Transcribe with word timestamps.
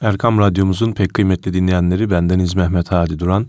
Erkam 0.00 0.38
Radyomuzun 0.38 0.92
pek 0.92 1.14
kıymetli 1.14 1.54
dinleyenleri 1.54 2.10
bendeniz 2.10 2.54
Mehmet 2.54 2.92
Hadi 2.92 3.18
Duran. 3.18 3.46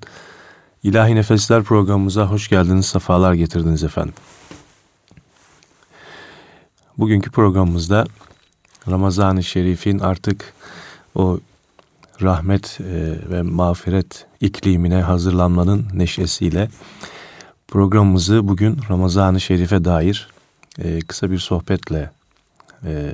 İlahi 0.84 1.16
Nefesler 1.16 1.64
programımıza 1.64 2.26
hoş 2.26 2.48
geldiniz, 2.48 2.86
sefalar 2.86 3.34
getirdiniz 3.34 3.84
efendim. 3.84 4.14
Bugünkü 6.98 7.32
programımızda 7.32 8.06
Ramazan-ı 8.88 9.44
Şerif'in 9.44 10.00
artık 10.00 10.54
o 11.16 11.40
rahmet 12.22 12.80
e, 12.82 13.18
ve 13.30 13.42
mağfiret 13.42 14.26
iklimine 14.42 15.02
hazırlanmanın 15.02 15.88
neşesiyle 15.94 16.70
programımızı 17.68 18.48
bugün 18.48 18.80
Ramazan-ı 18.90 19.42
Şerif'e 19.42 19.86
dair 19.86 20.30
e, 20.80 21.00
kısa 21.00 21.32
bir 21.32 21.40
sohbetle 21.40 22.12
e, 22.86 23.12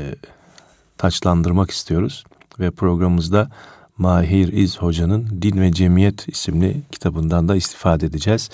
taçlandırmak 0.97 1.71
istiyoruz 1.71 2.23
ve 2.59 2.71
programımızda 2.71 3.49
Mahir 3.97 4.53
İz 4.53 4.77
Hoca'nın 4.77 5.41
Din 5.41 5.61
ve 5.61 5.71
Cemiyet 5.71 6.27
isimli 6.27 6.81
kitabından 6.91 7.47
da 7.47 7.55
istifade 7.55 8.05
edeceğiz. 8.05 8.49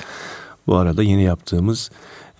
Bu 0.67 0.75
arada 0.75 1.03
yeni 1.03 1.23
yaptığımız 1.23 1.91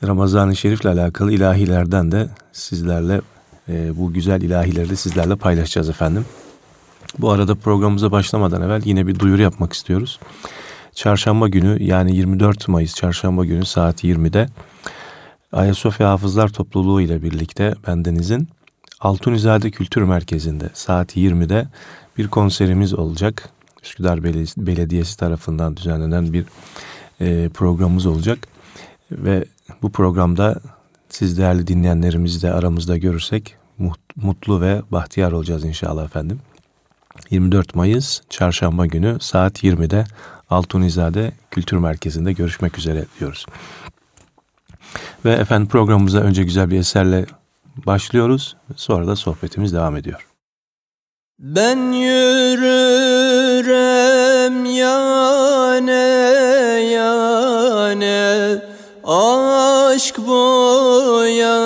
Ramazan-ı 0.08 0.56
Şerif'le 0.56 0.86
alakalı 0.86 1.32
ilahilerden 1.32 2.12
de 2.12 2.30
sizlerle 2.52 3.22
e, 3.70 3.98
bu 3.98 4.14
güzel 4.14 4.42
ilahileri 4.42 4.90
de 4.90 4.96
sizlerle 4.96 5.36
paylaşacağız 5.36 5.90
efendim. 5.90 6.26
Bu 7.20 7.32
arada 7.32 7.56
programımıza 7.56 8.12
başlamadan 8.12 8.62
evvel 8.62 8.82
yine 8.86 9.08
bir 9.08 9.20
duyuru 9.20 9.42
yapmak 9.42 9.74
istiyoruz. 9.74 10.20
Çarşamba 10.96 11.48
günü 11.48 11.84
yani 11.84 12.16
24 12.16 12.68
Mayıs 12.68 12.96
çarşamba 12.96 13.46
günü 13.46 13.66
saat 13.66 14.04
20'de 14.04 14.50
Ayasofya 15.52 16.10
Hafızlar 16.10 16.48
Topluluğu 16.48 17.02
ile 17.02 17.24
birlikte 17.24 17.74
bendenizin 17.88 18.50
Altunizade 19.02 19.72
Kültür 19.72 20.02
Merkezi'nde 20.02 20.70
saat 20.74 21.18
20'de 21.18 21.68
bir 22.18 22.28
konserimiz 22.28 22.94
olacak. 22.94 23.50
Üsküdar 23.84 24.24
Belediyesi 24.58 25.18
tarafından 25.18 25.78
düzenlenen 25.78 26.34
bir 26.34 26.46
e, 27.22 27.50
programımız 27.50 28.06
olacak. 28.06 28.40
Ve 29.12 29.46
bu 29.82 29.92
programda 29.92 30.60
siz 31.10 31.38
değerli 31.38 31.68
dinleyenlerimizi 31.68 32.42
de 32.42 32.54
aramızda 32.54 32.98
görürsek 32.98 33.56
mutlu 34.16 34.62
ve 34.62 34.82
bahtiyar 34.92 35.32
olacağız 35.32 35.66
inşallah 35.66 36.06
efendim. 36.06 36.40
24 37.30 37.76
Mayıs 37.76 38.22
Çarşamba 38.30 38.86
günü 38.86 39.18
saat 39.22 39.64
20'de 39.64 40.04
Altunizade 40.50 41.32
Kültür 41.52 41.78
Merkezi'nde 41.78 42.34
görüşmek 42.34 42.78
üzere 42.78 43.06
diyoruz. 43.20 43.46
Ve 45.26 45.32
efendim 45.32 45.68
programımıza 45.68 46.20
önce 46.20 46.44
güzel 46.44 46.72
bir 46.72 46.80
eserle 46.80 47.26
başlıyoruz. 47.86 48.58
Sonra 48.76 49.08
da 49.08 49.16
sohbetimiz 49.16 49.74
devam 49.74 49.96
ediyor. 49.98 50.28
Ben 51.40 51.92
yürürem 51.92 53.46
yane 54.66 55.92
yane 56.92 58.62
Aşk 59.04 60.18
boyadı 60.18 61.62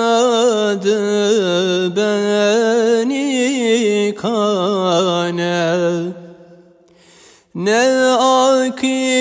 beni 1.96 3.16
kane 4.14 5.76
Ne 7.54 7.88
akilem 8.64 9.12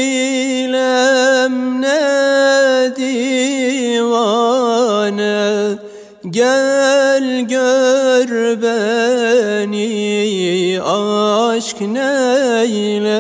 ne 1.81 2.95
divane 2.97 4.25
Gel 6.29 6.74
gör 7.39 8.61
beni 8.61 9.85
aşk 10.81 11.81
neyledi? 11.81 13.15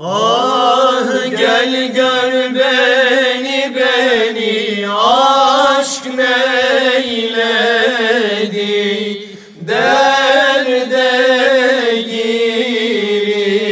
Ah 0.00 1.30
gel 1.30 1.94
gör 1.94 2.32
beni 2.54 3.76
beni 3.76 4.88
aşk 4.90 6.04
neyledi? 6.14 7.42
Derde 9.68 11.12
giriftar 13.02 13.62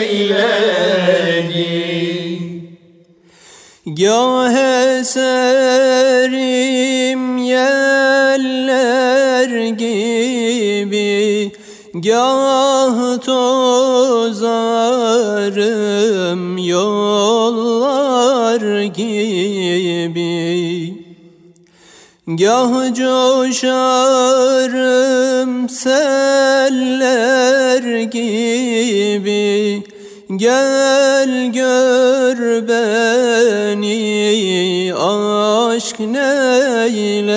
eyledi. 0.00 0.72
Gah 3.86 4.52
eserim 5.00 5.51
Gah 12.02 13.20
tozarım 13.20 14.48
yollar 16.58 18.82
gibi. 18.82 20.94
Gah 22.26 22.94
coşarım 22.94 23.68
seller 25.68 28.02
gibi. 28.02 29.82
Gel 30.36 31.52
gör 31.52 32.68
beni 32.68 34.94
aşk 34.94 36.00
neyledi 36.00 37.32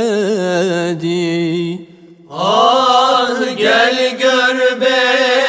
Ah 2.37 3.27
gel 3.57 3.97
gör 4.19 4.79
beni 4.79 5.44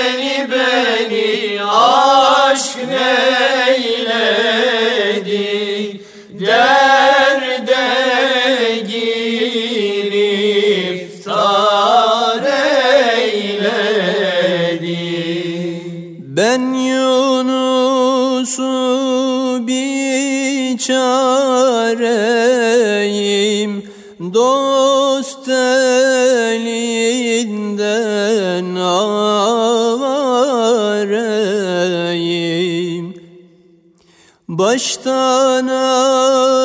Baştan 34.59 35.67
ayağa 35.67 36.57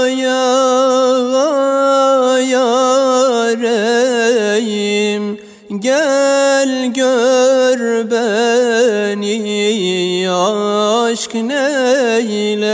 yareyim 3.59 3.71
Gel 5.79 6.93
gör 6.93 8.11
beni 8.11 9.35
aşk 10.31 11.33
neyledi 11.33 12.71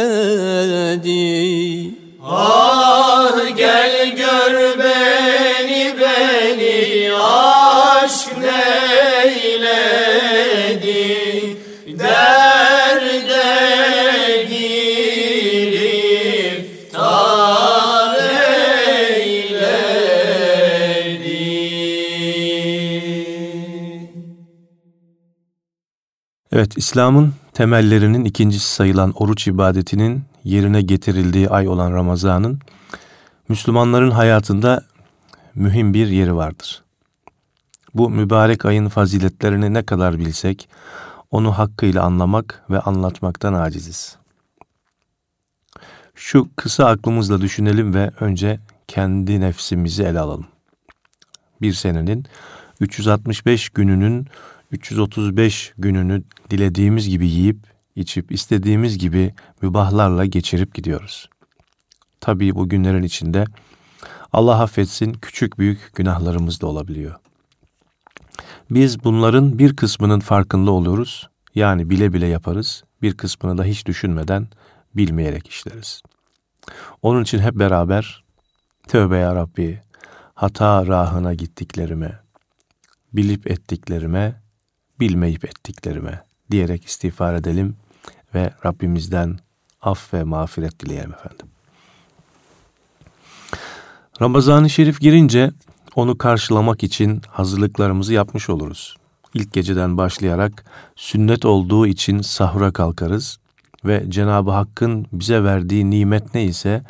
Evet, 26.57 26.77
İslam'ın 26.77 27.33
temellerinin 27.53 28.25
ikincisi 28.25 28.73
sayılan 28.73 29.11
oruç 29.11 29.47
ibadetinin 29.47 30.23
yerine 30.43 30.81
getirildiği 30.81 31.49
ay 31.49 31.67
olan 31.67 31.93
Ramazan'ın 31.93 32.59
Müslümanların 33.49 34.11
hayatında 34.11 34.83
mühim 35.55 35.93
bir 35.93 36.07
yeri 36.07 36.35
vardır. 36.35 36.83
Bu 37.93 38.09
mübarek 38.09 38.65
ayın 38.65 38.89
faziletlerini 38.89 39.73
ne 39.73 39.83
kadar 39.83 40.19
bilsek, 40.19 40.69
onu 41.31 41.57
hakkıyla 41.57 42.03
anlamak 42.03 42.63
ve 42.69 42.79
anlatmaktan 42.79 43.53
aciziz. 43.53 44.17
Şu 46.15 46.49
kısa 46.55 46.85
aklımızla 46.85 47.41
düşünelim 47.41 47.93
ve 47.93 48.11
önce 48.19 48.59
kendi 48.87 49.41
nefsimizi 49.41 50.03
ele 50.03 50.19
alalım. 50.19 50.47
Bir 51.61 51.73
senenin 51.73 52.25
365 52.79 53.69
gününün 53.69 54.27
335 54.71 55.73
gününü 55.77 56.23
dilediğimiz 56.49 57.09
gibi 57.09 57.27
yiyip, 57.27 57.57
içip, 57.95 58.31
istediğimiz 58.31 58.97
gibi 58.97 59.33
mübahlarla 59.61 60.25
geçirip 60.25 60.73
gidiyoruz. 60.73 61.29
Tabii 62.19 62.55
bu 62.55 62.69
günlerin 62.69 63.03
içinde 63.03 63.45
Allah 64.33 64.61
affetsin 64.61 65.13
küçük 65.13 65.59
büyük 65.59 65.95
günahlarımız 65.95 66.61
da 66.61 66.67
olabiliyor. 66.67 67.15
Biz 68.69 69.03
bunların 69.03 69.59
bir 69.59 69.75
kısmının 69.75 70.19
farkında 70.19 70.71
oluyoruz. 70.71 71.29
Yani 71.55 71.89
bile 71.89 72.13
bile 72.13 72.27
yaparız. 72.27 72.83
Bir 73.01 73.17
kısmını 73.17 73.57
da 73.57 73.63
hiç 73.63 73.85
düşünmeden 73.85 74.47
bilmeyerek 74.95 75.47
işleriz. 75.47 76.01
Onun 77.01 77.23
için 77.23 77.39
hep 77.39 77.55
beraber 77.55 78.23
tövbe 78.87 79.17
ya 79.17 79.35
Rabbi 79.35 79.81
hata 80.33 80.87
rahına 80.87 81.33
gittiklerime, 81.33 82.19
bilip 83.13 83.51
ettiklerime, 83.51 84.41
bilmeyip 84.99 85.45
ettiklerime 85.45 86.21
diyerek 86.51 86.85
istiğfar 86.85 87.33
edelim 87.33 87.75
ve 88.35 88.53
Rabbimizden 88.65 89.39
af 89.81 90.13
ve 90.13 90.23
mağfiret 90.23 90.79
dileyelim 90.79 91.13
efendim. 91.13 91.47
Ramazan-ı 94.21 94.69
Şerif 94.69 94.99
girince 94.99 95.51
onu 95.95 96.17
karşılamak 96.17 96.83
için 96.83 97.21
hazırlıklarımızı 97.27 98.13
yapmış 98.13 98.49
oluruz. 98.49 98.95
İlk 99.33 99.53
geceden 99.53 99.97
başlayarak 99.97 100.65
sünnet 100.95 101.45
olduğu 101.45 101.87
için 101.87 102.21
sahura 102.21 102.71
kalkarız 102.71 103.39
ve 103.85 104.05
Cenab-ı 104.09 104.51
Hakk'ın 104.51 105.05
bize 105.13 105.43
verdiği 105.43 105.89
nimet 105.89 106.33
neyse 106.33 106.83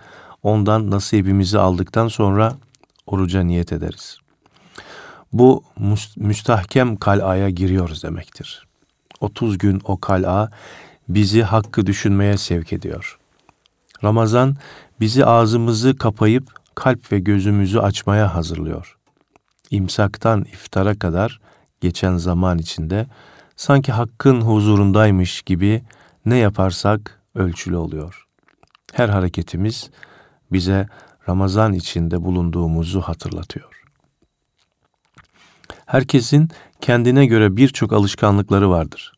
ondan 0.43 0.91
nasibimizi 0.91 1.59
aldıktan 1.59 2.07
sonra 2.07 2.55
oruca 3.05 3.43
niyet 3.43 3.73
ederiz. 3.73 4.19
Bu 5.33 5.63
müstahkem 6.17 6.95
kalaya 6.95 7.49
giriyoruz 7.49 8.03
demektir. 8.03 8.67
30 9.19 9.57
gün 9.57 9.81
o 9.83 9.97
kal'a 9.97 10.51
bizi 11.09 11.43
hakkı 11.43 11.85
düşünmeye 11.85 12.37
sevk 12.37 12.73
ediyor. 12.73 13.19
Ramazan 14.03 14.55
bizi 14.99 15.25
ağzımızı 15.25 15.97
kapayıp 15.97 16.51
kalp 16.75 17.11
ve 17.11 17.19
gözümüzü 17.19 17.79
açmaya 17.79 18.35
hazırlıyor. 18.35 18.97
İmsaktan 19.71 20.41
iftara 20.43 20.99
kadar 20.99 21.39
geçen 21.81 22.17
zaman 22.17 22.57
içinde 22.57 23.07
sanki 23.55 23.91
hakkın 23.91 24.41
huzurundaymış 24.41 25.41
gibi 25.41 25.83
ne 26.25 26.37
yaparsak 26.37 27.21
ölçülü 27.35 27.75
oluyor. 27.75 28.27
Her 28.93 29.09
hareketimiz 29.09 29.89
bize 30.51 30.87
Ramazan 31.29 31.73
içinde 31.73 32.23
bulunduğumuzu 32.23 33.01
hatırlatıyor. 33.01 33.76
Herkesin 35.85 36.49
kendine 36.81 37.25
göre 37.25 37.57
birçok 37.57 37.93
alışkanlıkları 37.93 38.69
vardır. 38.69 39.13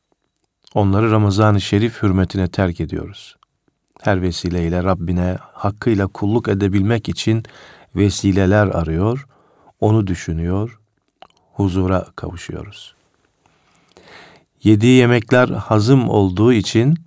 Onları 0.74 1.12
Ramazan-ı 1.12 1.62
Şerif 1.62 2.04
hürmetine 2.04 2.48
terk 2.48 2.80
ediyoruz. 2.80 3.36
Her 4.02 4.22
vesileyle 4.22 4.84
Rabbine 4.84 5.38
hakkıyla 5.42 6.08
kulluk 6.08 6.48
edebilmek 6.48 7.10
için 7.10 7.44
vesileler 7.96 8.68
arıyor, 8.68 9.28
onu 9.80 10.08
düşünüyor, 10.08 10.80
huzura 11.54 12.06
kavuşuyoruz. 12.16 12.96
Yediği 14.64 14.98
yemekler 14.98 15.50
hazım 15.50 16.10
olduğu 16.10 16.54
için 16.54 16.98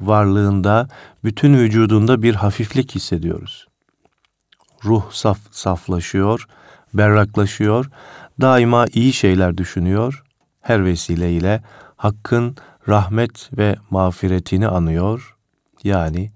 varlığında, 0.00 0.88
bütün 1.24 1.54
vücudunda 1.54 2.22
bir 2.22 2.34
hafiflik 2.34 2.94
hissediyoruz. 2.94 3.66
Ruh 4.84 5.10
saf, 5.10 5.38
saflaşıyor, 5.50 6.46
berraklaşıyor, 6.94 7.90
daima 8.40 8.86
iyi 8.92 9.12
şeyler 9.12 9.58
düşünüyor, 9.58 10.24
her 10.60 10.84
vesileyle 10.84 11.62
Hakk'ın 11.96 12.56
rahmet 12.88 13.50
ve 13.58 13.76
mağfiretini 13.90 14.68
anıyor, 14.68 15.36
yani 15.84 16.30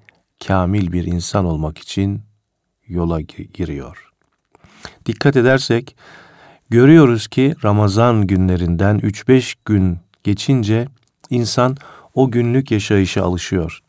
kamil 0.47 0.93
bir 0.93 1.05
insan 1.05 1.45
olmak 1.45 1.79
için 1.79 2.23
yola 2.87 3.21
giriyor. 3.21 4.11
Dikkat 5.06 5.37
edersek 5.37 5.97
görüyoruz 6.71 7.29
ki 7.29 7.55
Ramazan 7.65 8.27
günlerinden 8.27 8.99
3-5 8.99 9.55
gün 9.65 9.99
geçince 10.25 10.89
insan 11.31 11.77
o 12.15 12.31
günlük 12.31 12.71
yaşayışa 12.71 13.23
alışıyor. 13.23 13.81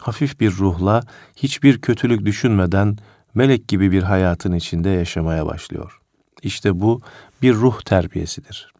Hafif 0.00 0.40
bir 0.40 0.52
ruhla 0.52 1.02
hiçbir 1.36 1.80
kötülük 1.80 2.26
düşünmeden 2.26 2.96
melek 3.34 3.68
gibi 3.68 3.90
bir 3.92 4.02
hayatın 4.02 4.52
içinde 4.52 4.88
yaşamaya 4.88 5.46
başlıyor. 5.46 6.00
İşte 6.42 6.80
bu 6.80 7.00
bir 7.42 7.54
ruh 7.54 7.80
terbiyesidir. 7.82 8.72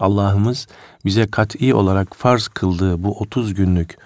Allah'ımız 0.00 0.66
bize 1.04 1.26
kat'i 1.26 1.74
olarak 1.74 2.16
farz 2.16 2.48
kıldığı 2.48 3.02
bu 3.02 3.18
30 3.18 3.54
günlük 3.54 3.98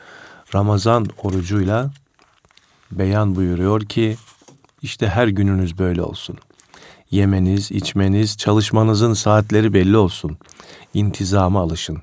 Ramazan 0.55 1.07
orucuyla 1.23 1.91
beyan 2.93 3.37
buyuruyor 3.37 3.81
ki 3.81 4.17
işte 4.83 5.09
her 5.09 5.29
gününüz 5.29 5.79
böyle 5.79 6.03
olsun. 6.03 6.39
Yemeniz, 7.11 7.73
içmeniz, 7.73 8.37
çalışmanızın 8.37 9.13
saatleri 9.13 9.73
belli 9.73 9.97
olsun. 9.97 10.39
İntizama 10.95 11.61
alışın. 11.61 12.03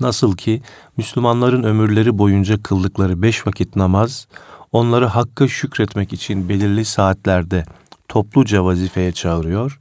Nasıl 0.00 0.36
ki 0.36 0.62
Müslümanların 0.96 1.62
ömürleri 1.62 2.18
boyunca 2.18 2.62
kıldıkları 2.62 3.22
beş 3.22 3.46
vakit 3.46 3.76
namaz, 3.76 4.28
onları 4.72 5.06
hakkı 5.06 5.48
şükretmek 5.48 6.12
için 6.12 6.48
belirli 6.48 6.84
saatlerde 6.84 7.64
topluca 8.08 8.64
vazifeye 8.64 9.12
çağırıyor. 9.12 9.80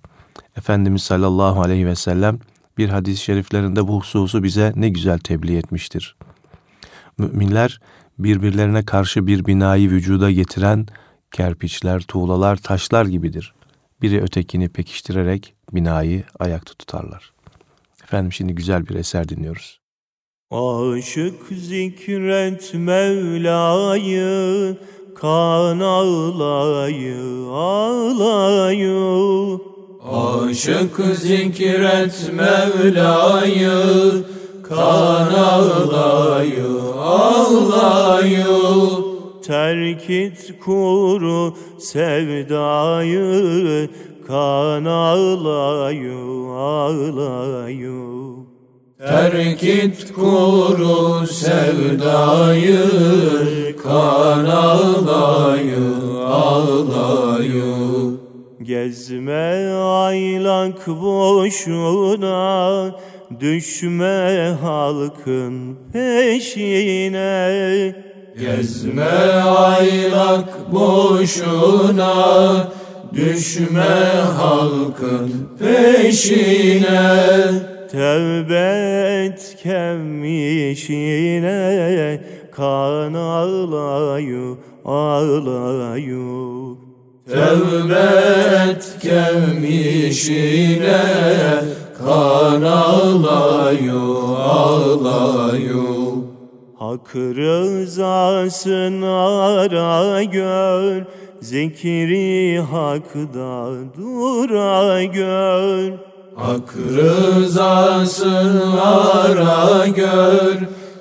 Efendimiz 0.57 1.03
sallallahu 1.03 1.61
aleyhi 1.61 1.87
ve 1.87 1.95
sellem 1.95 2.39
bir 2.77 2.89
hadis-i 2.89 3.23
şeriflerinde 3.23 3.87
bu 3.87 3.99
hususu 3.99 4.43
bize 4.43 4.73
ne 4.75 4.89
güzel 4.89 5.19
tebliğ 5.19 5.57
etmiştir. 5.57 6.15
Müminler 7.17 7.79
birbirlerine 8.19 8.85
karşı 8.85 9.27
bir 9.27 9.45
binayı 9.45 9.89
vücuda 9.89 10.31
getiren 10.31 10.87
kerpiçler, 11.31 12.01
tuğlalar, 12.01 12.55
taşlar 12.55 13.05
gibidir. 13.05 13.53
Biri 14.01 14.21
ötekini 14.21 14.69
pekiştirerek 14.69 15.53
binayı 15.73 16.23
ayakta 16.39 16.73
tutarlar. 16.73 17.33
Efendim 18.03 18.33
şimdi 18.33 18.55
güzel 18.55 18.87
bir 18.87 18.95
eser 18.95 19.29
dinliyoruz. 19.29 19.79
Aşık 20.51 21.47
zikret 21.51 22.73
Mevla'yı, 22.73 24.77
kan 25.15 25.79
ağlayı 25.79 27.47
ağlayı. 27.51 28.97
Aşık 30.11 30.95
zikret 31.15 32.31
Mevla'yı, 32.33 33.81
kan 34.69 35.33
ağlayı 35.33 36.93
ağlayı. 37.01 38.45
Terk 39.43 40.09
et 40.09 40.53
kuru 40.65 41.53
sevdayı, 41.79 43.29
kan 44.27 44.85
ağlayı 44.85 46.17
ağlayı. 46.57 47.97
Terk 48.99 49.63
et 49.63 50.13
kuru 50.13 51.27
sevdayı, 51.27 52.79
kan 53.83 54.45
ağlayı 54.45 55.95
ağlayı. 56.27 57.86
Gezme 58.67 59.73
aylak 59.75 60.87
boşuna, 60.87 62.91
düşme 63.39 64.57
halkın 64.61 65.77
peşine. 65.93 67.95
Gezme 68.39 69.03
aylak 69.43 70.71
boşuna, 70.71 72.13
düşme 73.13 73.95
halkın 74.37 75.49
peşine. 75.59 77.25
Tevbe 77.91 79.25
et 79.25 79.55
kem 79.63 80.23
işine, 80.71 82.21
kan 82.51 83.13
ağlayı 83.13 84.57
ağlayı. 84.85 86.86
Tevbe 87.27 88.07
et 88.69 88.85
kem 89.01 89.63
işine, 89.63 91.03
kan 91.97 92.61
ağlayı 92.61 94.01
ağlayı. 94.37 95.87
Hak 96.79 97.15
rızasını 97.15 99.09
ara 99.21 100.23
gör, 100.23 101.03
zikri 101.41 102.59
hakda 102.71 103.69
dura 103.97 105.03
gör. 105.03 105.93
Hak 106.35 106.75
rızasını 106.95 108.81
ara 108.83 109.87
gör, 109.87 110.55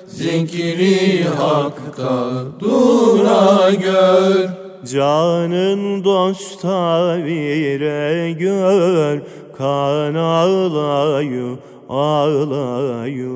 zikri 0.07 1.23
hakta 1.37 2.43
dura 2.59 3.69
gör. 3.69 4.56
Canın 4.91 6.03
dosta 6.03 7.17
vire 7.17 8.31
gör, 8.31 9.21
kan 9.57 10.15
ağlayı 10.15 11.57
ağlayı. 11.89 13.29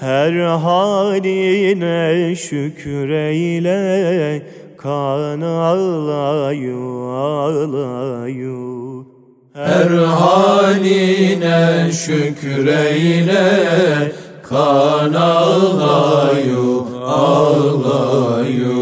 Her 0.00 0.32
haline 0.32 2.34
şükreyle 2.36 4.42
Kan 4.76 5.40
ağlayu 5.40 7.10
ağlayu. 7.12 9.06
Her 9.54 9.90
haline 9.90 11.90
şükreyle 11.92 13.42
Kan 14.52 15.12
ağlayu 15.12 16.86
ağlayu 17.04 18.72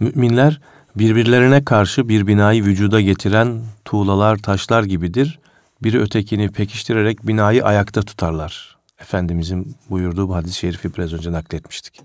Müminler 0.00 0.60
birbirlerine 0.96 1.64
karşı 1.64 2.08
bir 2.08 2.26
binayı 2.26 2.64
vücuda 2.64 3.00
getiren 3.00 3.62
tuğlalar, 3.84 4.36
taşlar 4.36 4.82
gibidir. 4.82 5.38
Biri 5.82 6.00
ötekini 6.00 6.48
pekiştirerek 6.48 7.26
binayı 7.26 7.64
ayakta 7.64 8.02
tutarlar. 8.02 8.76
Efendimizin 9.00 9.76
buyurduğu 9.90 10.28
bu 10.28 10.36
hadis-i 10.36 10.58
şerifi 10.58 10.94
biraz 10.94 11.12
önce 11.12 11.32
nakletmiştik. 11.32 12.00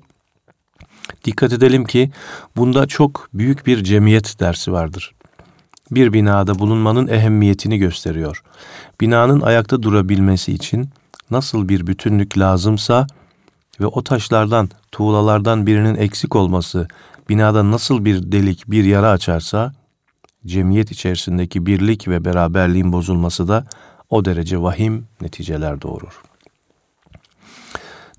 Dikkat 1.25 1.53
edelim 1.53 1.85
ki 1.85 2.11
bunda 2.57 2.87
çok 2.87 3.29
büyük 3.33 3.65
bir 3.65 3.83
cemiyet 3.83 4.39
dersi 4.39 4.71
vardır. 4.71 5.15
Bir 5.91 6.13
binada 6.13 6.59
bulunmanın 6.59 7.07
ehemmiyetini 7.07 7.77
gösteriyor. 7.77 8.43
Binanın 9.03 9.41
ayakta 9.41 9.83
durabilmesi 9.83 10.53
için 10.53 10.89
nasıl 11.31 11.69
bir 11.69 11.88
bütünlük 11.88 12.38
lazımsa 12.38 13.07
ve 13.79 13.86
o 13.86 14.03
taşlardan, 14.03 14.69
tuğlalardan 14.91 15.67
birinin 15.67 15.95
eksik 15.95 16.36
olması 16.36 16.88
binada 17.29 17.72
nasıl 17.72 18.05
bir 18.05 18.31
delik, 18.31 18.63
bir 18.67 18.83
yara 18.83 19.10
açarsa, 19.10 19.74
cemiyet 20.45 20.91
içerisindeki 20.91 21.65
birlik 21.65 22.07
ve 22.07 22.25
beraberliğin 22.25 22.93
bozulması 22.93 23.48
da 23.48 23.65
o 24.10 24.25
derece 24.25 24.62
vahim 24.62 25.07
neticeler 25.22 25.81
doğurur. 25.81 26.22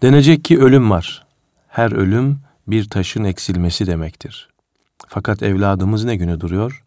Denecek 0.03 0.45
ki 0.45 0.61
ölüm 0.61 0.91
var. 0.91 1.27
Her 1.69 1.93
ölüm 1.93 2.39
bir 2.67 2.89
taşın 2.91 3.25
eksilmesi 3.25 3.87
demektir. 3.87 4.49
Fakat 5.09 5.43
evladımız 5.43 6.05
ne 6.05 6.17
günü 6.17 6.41
duruyor? 6.41 6.85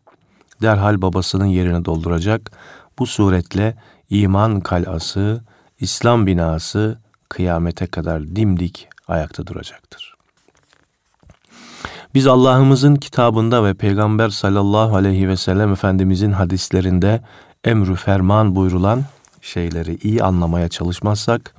Derhal 0.62 1.02
babasının 1.02 1.46
yerini 1.46 1.86
dolduracak. 1.86 2.52
Bu 3.00 3.06
suretle 3.06 3.76
iman 4.10 4.60
kalası, 4.60 5.42
İslam 5.80 6.28
binası 6.28 7.00
kıyamete 7.30 7.88
kadar 7.88 8.36
dimdik 8.36 8.88
ayakta 9.08 9.48
duracaktır. 9.48 10.18
Biz 12.14 12.28
Allah'ımızın 12.28 12.96
kitabında 12.96 13.64
ve 13.64 13.74
Peygamber 13.74 14.30
sallallahu 14.30 14.96
aleyhi 14.96 15.28
ve 15.28 15.38
sellem 15.38 15.72
Efendimizin 15.72 16.32
hadislerinde 16.32 17.22
emrü 17.64 17.96
ferman 17.96 18.56
buyrulan 18.56 19.04
şeyleri 19.42 19.96
iyi 19.96 20.24
anlamaya 20.24 20.70
çalışmazsak, 20.70 21.56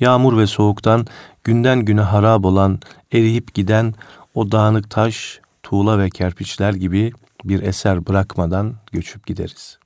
yağmur 0.00 0.38
ve 0.38 0.46
soğuktan 0.46 1.06
günden 1.44 1.80
güne 1.80 2.00
harap 2.00 2.44
olan, 2.44 2.80
eriyip 3.12 3.54
giden 3.54 3.94
o 4.34 4.52
dağınık 4.52 4.90
taş, 4.90 5.40
tuğla 5.62 5.98
ve 5.98 6.10
kerpiçler 6.10 6.72
gibi 6.72 7.12
bir 7.44 7.62
eser 7.62 8.06
bırakmadan 8.06 8.74
göçüp 8.92 9.26
gideriz. 9.26 9.78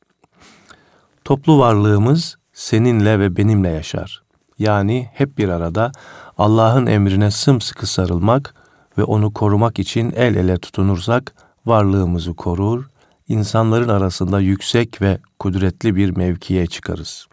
Toplu 1.24 1.58
varlığımız 1.58 2.36
seninle 2.52 3.18
ve 3.18 3.36
benimle 3.36 3.68
yaşar. 3.68 4.22
Yani 4.58 5.08
hep 5.12 5.38
bir 5.38 5.48
arada 5.48 5.92
Allah'ın 6.38 6.86
emrine 6.86 7.30
sımsıkı 7.30 7.86
sarılmak 7.86 8.54
ve 8.98 9.04
onu 9.04 9.32
korumak 9.32 9.78
için 9.78 10.12
el 10.16 10.34
ele 10.34 10.58
tutunursak 10.58 11.34
varlığımızı 11.66 12.34
korur, 12.34 12.88
insanların 13.28 13.88
arasında 13.88 14.40
yüksek 14.40 15.02
ve 15.02 15.18
kudretli 15.38 15.96
bir 15.96 16.16
mevkiye 16.16 16.66
çıkarız. 16.66 17.26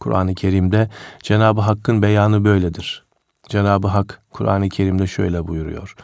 Kur'an-ı 0.00 0.34
Kerim'de 0.34 0.90
Cenab-ı 1.22 1.60
Hakk'ın 1.60 2.02
beyanı 2.02 2.44
böyledir. 2.44 3.04
Cenab-ı 3.48 3.88
Hak 3.88 4.22
Kur'an-ı 4.30 4.68
Kerim'de 4.68 5.06
şöyle 5.06 5.48
buyuruyor. 5.48 5.94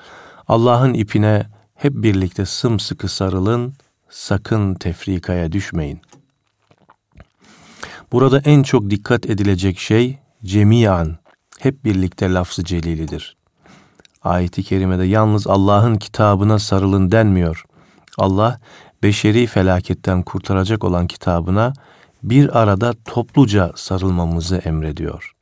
Allah'ın 0.48 0.94
ipine 0.94 1.46
hep 1.74 1.92
birlikte 1.94 2.46
sımsıkı 2.46 3.08
sarılın, 3.08 3.74
sakın 4.10 4.74
tefrikaya 4.74 5.52
düşmeyin. 5.52 6.00
Burada 8.14 8.38
en 8.38 8.62
çok 8.62 8.90
dikkat 8.90 9.26
edilecek 9.26 9.78
şey 9.78 10.18
cemiyan, 10.44 11.18
hep 11.58 11.84
birlikte 11.84 12.32
lafzı 12.32 12.64
celilidir. 12.64 13.36
Ayeti 14.22 14.62
kerimede 14.62 15.04
yalnız 15.04 15.46
Allah'ın 15.46 15.96
kitabına 15.96 16.58
sarılın 16.58 17.12
denmiyor. 17.12 17.64
Allah 18.18 18.60
beşeri 19.02 19.46
felaketten 19.46 20.22
kurtaracak 20.22 20.84
olan 20.84 21.06
kitabına 21.06 21.72
bir 22.22 22.58
arada 22.58 22.94
topluca 23.04 23.72
sarılmamızı 23.76 24.56
emrediyor. 24.56 25.32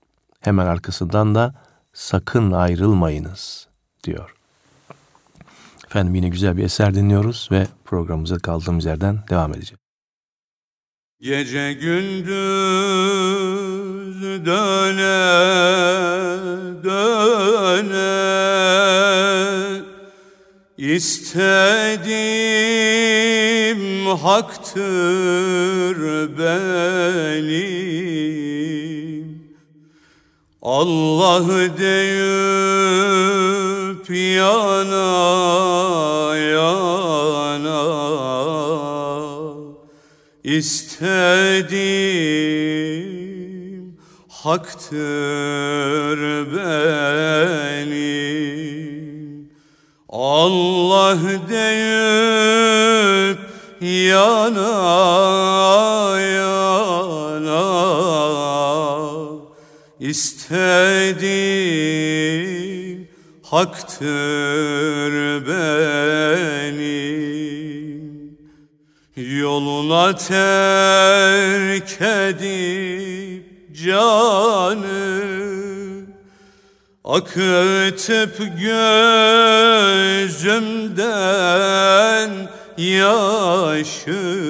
Hemen 0.40 0.66
arkasından 0.66 1.34
da 1.34 1.54
sakın 1.92 2.52
ayrılmayınız 2.52 3.68
diyor. 4.04 4.34
Efendim 5.86 6.14
yine 6.14 6.28
güzel 6.28 6.56
bir 6.56 6.64
eser 6.64 6.94
dinliyoruz 6.94 7.48
ve 7.52 7.66
programımıza 7.84 8.38
kaldığımız 8.38 8.84
yerden 8.84 9.18
devam 9.30 9.54
edeceğiz. 9.54 9.81
Gece 11.22 11.72
gündüz 11.72 12.32
döne 14.46 15.22
döne. 16.84 18.02
İstedim 20.78 22.16
haktır 24.06 25.98
benim. 26.38 27.72
Allah 30.62 31.48
deyip 31.78 32.50
yana 34.10 35.02
yana 36.36 37.02
istedim 41.02 42.22
haktır 44.28 46.18
benim. 46.56 48.02
Allah 50.08 51.18
deyip 51.48 53.38
yana 53.80 54.72
yana 56.20 57.64
istedim 60.00 61.32
haktır 63.42 65.12
benim 65.46 67.31
Yoluna 69.52 70.16
terk 70.16 72.02
edip 72.02 73.44
canı 73.84 75.22
Akıtıp 77.04 78.38
gözümden 78.60 79.10
yaşı. 82.78 84.42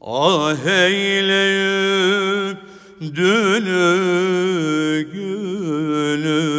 Ah 0.00 0.66
eyleyip 0.66 2.58
dünü 3.00 3.96
günü 5.12 6.56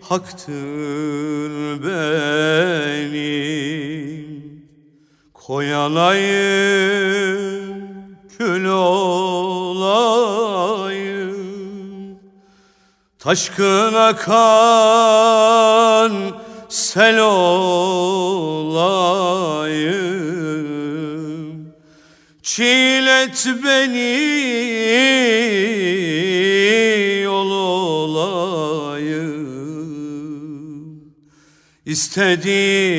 haktır 0.02 1.84
benim. 1.84 3.20
Koyalayım 5.34 6.30
kül 8.38 8.66
olayım. 8.66 9.80
Taşkın 13.20 13.94
akan 13.94 15.10
sel 16.70 17.20
olayım. 17.20 17.80
Çilet 22.44 23.48
beni 23.64 24.20
yol 27.24 27.52
olayım. 27.52 28.70
İstediğim 31.86 32.90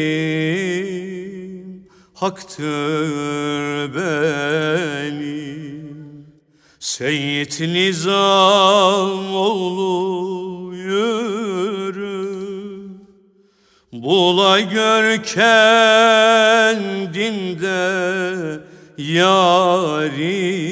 haktır 2.14 3.94
benim 3.94 5.40
Seyyid 6.80 7.60
Nizam 7.60 9.34
oğlu 9.34 10.74
yürü 10.74 11.69
Bula 13.92 14.60
gör 14.60 15.22
kendinde 15.22 15.80
yari. 18.98 20.70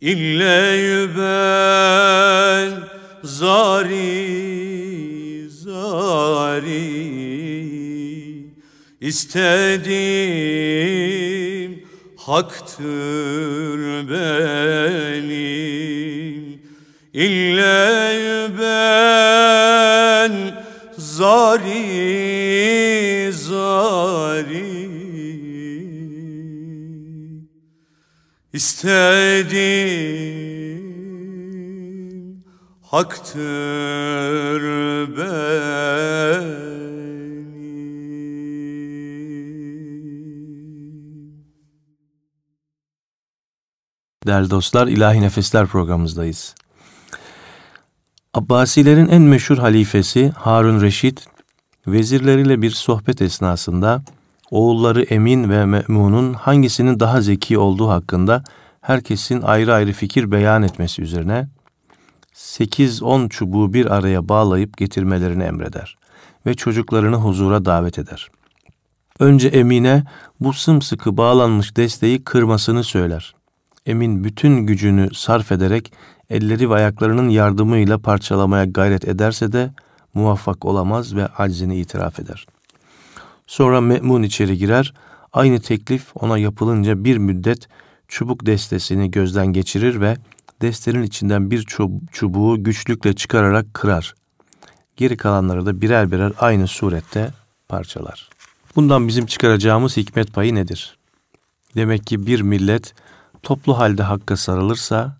İlle 0.00 1.08
ben 1.18 2.72
zari 3.22 4.30
zari. 5.50 7.08
İstediğim 9.00 9.88
haktır 12.16 14.08
benim. 14.10 15.38
İlle 17.14 18.48
ben 18.58 20.57
zari 21.58 23.32
zari 23.32 24.78
İstediğim 28.52 30.04
haktır 32.82 34.62
benim 35.16 35.78
Değerli 44.26 44.50
dostlar, 44.50 44.86
İlahi 44.86 45.20
Nefesler 45.22 45.66
programımızdayız. 45.66 46.54
Abbasilerin 48.34 49.08
en 49.08 49.22
meşhur 49.22 49.58
halifesi 49.58 50.32
Harun 50.36 50.80
Reşit, 50.80 51.28
vezirleriyle 51.92 52.62
bir 52.62 52.70
sohbet 52.70 53.22
esnasında 53.22 54.02
oğulları 54.50 55.02
Emin 55.02 55.50
ve 55.50 55.64
Me'mun'un 55.64 56.34
hangisinin 56.34 57.00
daha 57.00 57.20
zeki 57.20 57.58
olduğu 57.58 57.88
hakkında 57.88 58.44
herkesin 58.80 59.42
ayrı 59.42 59.74
ayrı 59.74 59.92
fikir 59.92 60.30
beyan 60.30 60.62
etmesi 60.62 61.02
üzerine 61.02 61.48
8-10 62.34 63.28
çubuğu 63.28 63.74
bir 63.74 63.86
araya 63.86 64.28
bağlayıp 64.28 64.76
getirmelerini 64.76 65.42
emreder 65.42 65.96
ve 66.46 66.54
çocuklarını 66.54 67.16
huzura 67.16 67.64
davet 67.64 67.98
eder. 67.98 68.28
Önce 69.20 69.48
Emine 69.48 70.04
bu 70.40 70.52
sımsıkı 70.52 71.16
bağlanmış 71.16 71.76
desteği 71.76 72.24
kırmasını 72.24 72.84
söyler. 72.84 73.34
Emin 73.86 74.24
bütün 74.24 74.66
gücünü 74.66 75.14
sarf 75.14 75.52
ederek 75.52 75.92
elleri 76.30 76.70
ve 76.70 76.74
ayaklarının 76.74 77.28
yardımıyla 77.28 77.98
parçalamaya 77.98 78.64
gayret 78.64 79.08
ederse 79.08 79.52
de 79.52 79.70
muvaffak 80.14 80.64
olamaz 80.64 81.14
ve 81.14 81.26
aczini 81.26 81.76
itiraf 81.76 82.20
eder. 82.20 82.46
Sonra 83.46 83.80
Me'mun 83.80 84.22
içeri 84.22 84.58
girer, 84.58 84.94
aynı 85.32 85.60
teklif 85.60 86.06
ona 86.14 86.38
yapılınca 86.38 87.04
bir 87.04 87.16
müddet 87.16 87.68
çubuk 88.08 88.46
destesini 88.46 89.10
gözden 89.10 89.46
geçirir 89.46 90.00
ve 90.00 90.16
destenin 90.62 91.02
içinden 91.02 91.50
bir 91.50 91.66
çubuğu 92.12 92.64
güçlükle 92.64 93.12
çıkararak 93.12 93.74
kırar. 93.74 94.14
Geri 94.96 95.16
kalanları 95.16 95.66
da 95.66 95.80
birer 95.80 96.12
birer 96.12 96.32
aynı 96.38 96.66
surette 96.66 97.30
parçalar. 97.68 98.30
Bundan 98.76 99.08
bizim 99.08 99.26
çıkaracağımız 99.26 99.96
hikmet 99.96 100.32
payı 100.32 100.54
nedir? 100.54 100.98
Demek 101.76 102.06
ki 102.06 102.26
bir 102.26 102.40
millet 102.40 102.94
toplu 103.42 103.78
halde 103.78 104.02
hakka 104.02 104.36
sarılırsa 104.36 105.16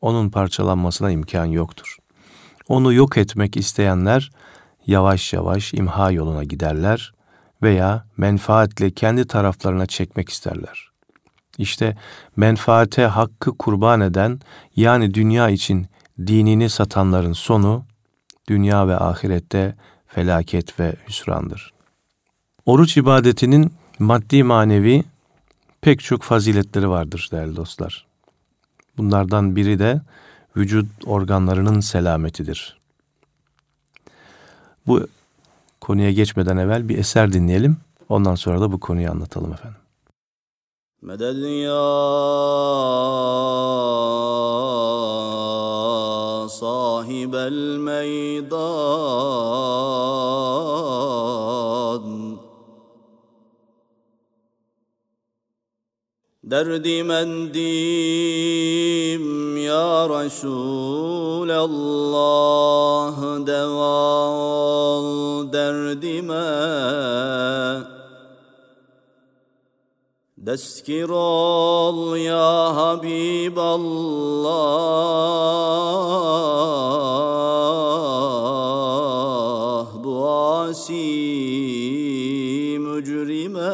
onun 0.00 0.30
parçalanmasına 0.30 1.10
imkan 1.10 1.44
yoktur. 1.44 1.96
Onu 2.68 2.92
yok 2.92 3.16
etmek 3.16 3.56
isteyenler 3.56 4.30
yavaş 4.86 5.32
yavaş 5.32 5.74
imha 5.74 6.10
yoluna 6.10 6.44
giderler 6.44 7.14
veya 7.62 8.06
menfaatle 8.16 8.90
kendi 8.90 9.26
taraflarına 9.26 9.86
çekmek 9.86 10.28
isterler. 10.28 10.90
İşte 11.58 11.96
menfaate 12.36 13.04
hakkı 13.04 13.58
kurban 13.58 14.00
eden 14.00 14.40
yani 14.76 15.14
dünya 15.14 15.50
için 15.50 15.86
dinini 16.18 16.70
satanların 16.70 17.32
sonu 17.32 17.84
dünya 18.48 18.88
ve 18.88 18.96
ahirette 18.96 19.76
felaket 20.06 20.80
ve 20.80 20.96
hüsrandır. 21.08 21.72
Oruç 22.66 22.96
ibadetinin 22.96 23.72
maddi 23.98 24.42
manevi 24.42 25.04
pek 25.80 26.00
çok 26.00 26.22
faziletleri 26.22 26.88
vardır 26.88 27.28
değerli 27.32 27.56
dostlar. 27.56 28.06
Bunlardan 28.96 29.56
biri 29.56 29.78
de 29.78 30.00
vücut 30.56 30.86
organlarının 31.06 31.80
selametidir. 31.80 32.80
Bu 34.86 35.06
konuya 35.80 36.12
geçmeden 36.12 36.56
evvel 36.56 36.88
bir 36.88 36.98
eser 36.98 37.32
dinleyelim. 37.32 37.76
Ondan 38.08 38.34
sonra 38.34 38.60
da 38.60 38.72
bu 38.72 38.80
konuyu 38.80 39.10
anlatalım 39.10 39.52
efendim. 39.52 39.78
Meded 41.02 41.36
ya 41.62 41.82
sahibel 46.48 47.76
meydan 47.78 48.72
Derdimendim 56.52 57.56
ya 59.56 60.04
Resulallah 60.04 61.48
deva 63.40 64.04
ol 64.36 65.48
derdime. 65.48 66.52
Deskir 70.36 71.08
ol 71.08 72.20
ya 72.20 72.76
Habiballah 72.76 73.96
bu 80.04 80.12
asi 80.68 81.08
mücrime 82.76 83.72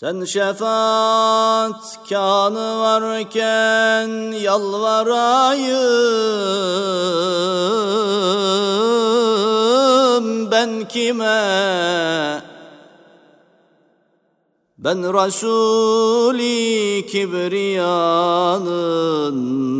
Sen 0.00 0.24
şefaat 0.24 1.98
kanı 2.08 2.78
varken 2.78 4.32
yalvarayım 4.32 4.90
ben 10.50 10.88
kime? 10.88 12.42
Ben 14.78 14.98
Resul-i 15.14 17.06
Kibriya'nın 17.06 17.48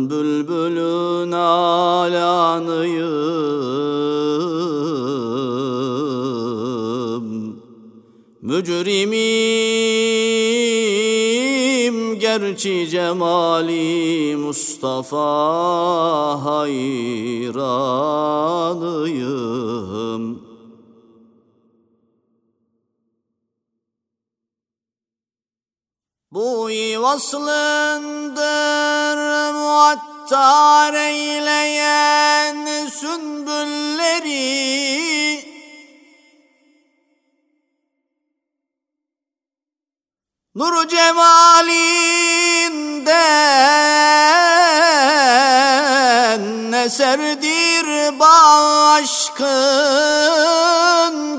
bülbülün 0.09 1.31
alanıyım 1.31 3.17
Mücrimim 8.47 8.99
gerçi 12.19 12.89
cemali 12.89 14.35
Mustafa 14.35 15.25
hayranıyım. 16.45 17.17
Bu 26.31 26.69
vaslındır 27.01 28.37
muattar 29.53 30.93
eyleyen 30.93 32.87
sünbülleri 32.87 34.47
Nur 40.57 40.87
cemalinden 40.87 41.83
eserdir 46.73 48.19
bağ 48.19 48.93
aşkın 48.93 49.51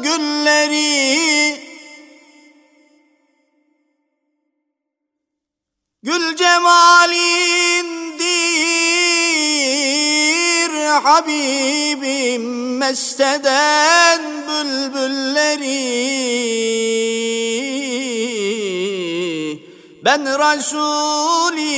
gülleri? 0.02 1.59
Gül 6.02 6.37
cemalindir 6.37 7.88
Habibim 11.02 12.76
mesteden 12.76 14.22
bülbülleri 14.48 15.78
Ben 20.09 20.25
Resul-i 20.25 21.71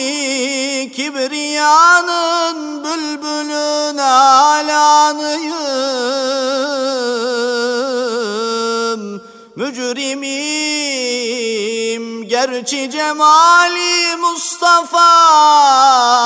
Kibriya'nın 0.92 2.84
bülbülün 2.84 3.98
alanıyım. 3.98 5.50
Mücrimim 9.56 10.28
gerçi 12.28 12.90
cemali 12.90 14.16
Mustafa 14.16 15.10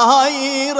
hayranıyım 0.06 0.74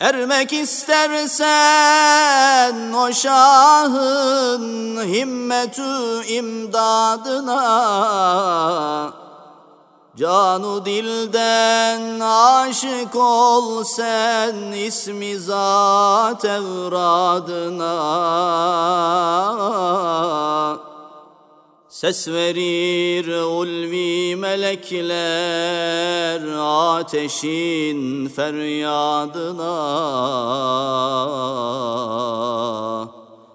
Ermek 0.00 0.52
istersen 0.52 1.44
o 2.92 3.12
şahın 3.12 4.64
himmetü 5.04 6.26
imdadına 6.26 7.54
Canu 10.16 10.84
dilden 10.84 12.20
aşık 12.20 13.16
ol 13.16 13.84
sen 13.84 14.54
ismi 14.72 15.38
zat 15.38 16.44
evradına 16.44 17.94
Ses 22.04 22.28
verir 22.28 23.28
ulvi 23.28 24.36
melekler 24.36 25.12
ateşin 26.96 28.28
feryadına. 28.28 29.76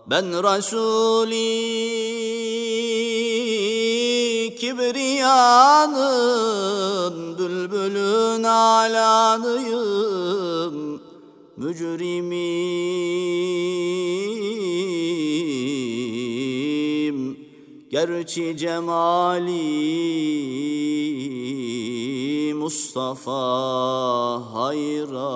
Ben 0.07 0.25
Resul-i 0.43 1.35
Kibriya'nın 4.59 5.95
bülbülün 7.38 8.43
alanıyım. 8.43 9.89
Mücrimim 11.57 12.49
gerçi 17.89 18.58
cemali 18.58 19.49
Mustafa 22.54 23.41
hayranıyım. 24.54 25.30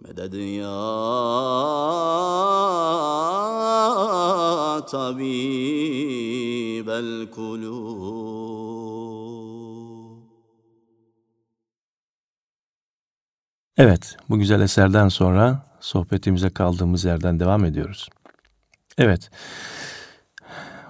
Medet 0.00 0.34
ya 0.34 0.76
tabibel 4.90 6.10
kulub. 7.30 8.16
Evet, 13.76 14.16
bu 14.28 14.38
güzel 14.38 14.60
eserden 14.60 15.08
sonra 15.08 15.66
sohbetimize 15.86 16.50
kaldığımız 16.50 17.04
yerden 17.04 17.40
devam 17.40 17.64
ediyoruz. 17.64 18.08
Evet, 18.98 19.30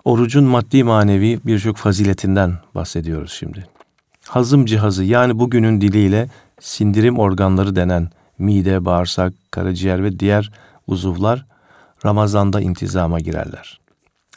orucun 0.05 0.45
maddi 0.45 0.85
manevi 0.85 1.41
birçok 1.45 1.77
faziletinden 1.77 2.59
bahsediyoruz 2.75 3.33
şimdi. 3.33 3.67
Hazım 4.29 4.67
cihazı 4.67 5.05
yani 5.05 5.39
bugünün 5.39 5.81
diliyle 5.81 6.29
sindirim 6.61 7.19
organları 7.19 7.77
denen 7.77 8.11
mide, 8.39 8.85
bağırsak, 8.85 9.33
karaciğer 9.51 10.05
ve 10.05 10.19
diğer 10.19 10.51
uzuvlar 10.87 11.47
Ramazan'da 12.05 12.61
intizama 12.61 13.21
girerler. 13.21 13.81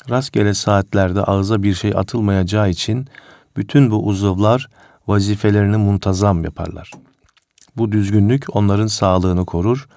Rastgele 0.10 0.54
saatlerde 0.54 1.24
ağza 1.24 1.64
bir 1.64 1.74
şey 1.74 1.92
atılmayacağı 1.96 2.70
için 2.70 3.08
bütün 3.58 3.92
bu 3.92 4.06
uzuvlar 4.06 4.70
vazifelerini 5.08 5.78
muntazam 5.78 6.44
yaparlar. 6.44 6.92
Bu 7.78 7.92
düzgünlük 7.92 8.56
onların 8.56 8.88
sağlığını 8.88 9.46
korur. 9.46 9.88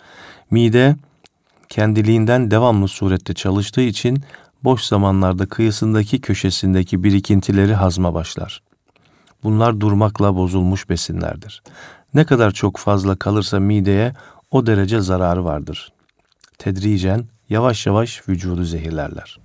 Mide 0.53 0.97
kendiliğinden 1.69 2.51
devamlı 2.51 2.89
surette 2.89 3.35
çalıştığı 3.35 3.81
için 3.81 4.23
boş 4.65 4.83
zamanlarda 4.83 5.47
kıyısındaki 5.47 6.21
köşesindeki 6.21 7.05
birikintileri 7.05 7.75
hazma 7.75 8.15
başlar. 8.15 8.63
Bunlar 9.45 9.81
durmakla 9.81 10.37
bozulmuş 10.37 10.89
besinlerdir. 10.89 11.63
Ne 12.15 12.25
kadar 12.25 12.51
çok 12.51 12.77
fazla 12.77 13.17
kalırsa 13.17 13.61
mideye 13.61 14.15
o 14.51 14.67
derece 14.67 15.01
zararı 15.01 15.45
vardır. 15.45 15.93
Tedricen 16.59 17.25
yavaş 17.49 17.87
yavaş 17.87 18.29
vücudu 18.29 18.65
zehirlerler. 18.65 19.39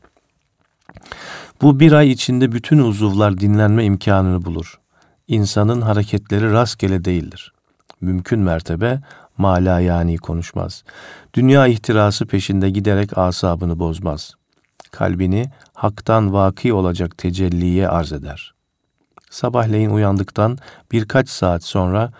Bu 1.61 1.79
bir 1.79 1.91
ay 1.91 2.11
içinde 2.11 2.51
bütün 2.51 2.77
uzuvlar 2.77 3.37
dinlenme 3.37 3.85
imkanını 3.85 4.45
bulur. 4.45 4.79
İnsanın 5.27 5.81
hareketleri 5.81 6.51
rastgele 6.51 7.05
değildir. 7.05 7.53
Mümkün 8.01 8.39
mertebe 8.39 9.01
mala 9.37 9.79
yani 9.79 10.17
konuşmaz. 10.17 10.83
Dünya 11.33 11.67
ihtirası 11.67 12.25
peşinde 12.25 12.69
giderek 12.69 13.17
asabını 13.17 13.79
bozmaz. 13.79 14.33
Kalbini 14.91 15.51
haktan 15.73 16.33
vaki 16.33 16.73
olacak 16.73 17.17
tecelliye 17.17 17.87
arz 17.87 18.13
eder. 18.13 18.53
Sabahleyin 19.29 19.89
uyandıktan 19.89 20.57
birkaç 20.91 21.29
saat 21.29 21.63
sonra 21.63 22.11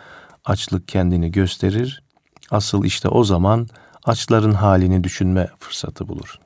açlık 0.45 0.87
kendini 0.87 1.31
gösterir. 1.31 2.03
Asıl 2.51 2.85
işte 2.85 3.09
o 3.09 3.23
zaman 3.23 3.67
açların 4.05 4.53
halini 4.53 5.03
düşünme 5.03 5.49
fırsatı 5.59 6.07
bulur. 6.07 6.39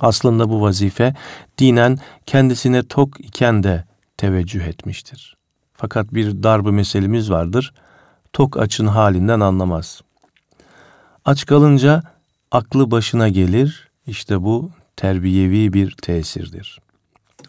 Aslında 0.00 0.50
bu 0.50 0.60
vazife 0.60 1.14
dinen 1.58 1.98
kendisine 2.26 2.82
tok 2.82 3.20
iken 3.20 3.62
de 3.62 3.84
teveccüh 4.16 4.64
etmiştir. 4.64 5.36
Fakat 5.74 6.14
bir 6.14 6.42
darbe 6.42 6.70
meselemiz 6.70 7.30
vardır. 7.30 7.74
Tok 8.34 8.58
açın 8.58 8.86
halinden 8.86 9.40
anlamaz. 9.40 10.00
Aç 11.24 11.46
kalınca 11.46 12.02
aklı 12.50 12.90
başına 12.90 13.28
gelir. 13.28 13.88
İşte 14.06 14.42
bu 14.42 14.70
terbiyevi 14.96 15.72
bir 15.72 15.90
tesirdir. 16.02 16.80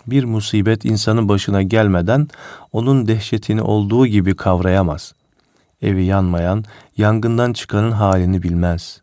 Bir 0.07 0.23
musibet 0.23 0.85
insanın 0.85 1.29
başına 1.29 1.61
gelmeden 1.61 2.27
onun 2.71 3.07
dehşetini 3.07 3.61
olduğu 3.61 4.07
gibi 4.07 4.35
kavrayamaz. 4.35 5.13
evi 5.81 6.05
yanmayan, 6.05 6.63
yangından 6.97 7.53
çıkanın 7.53 7.91
halini 7.91 8.43
bilmez. 8.43 9.01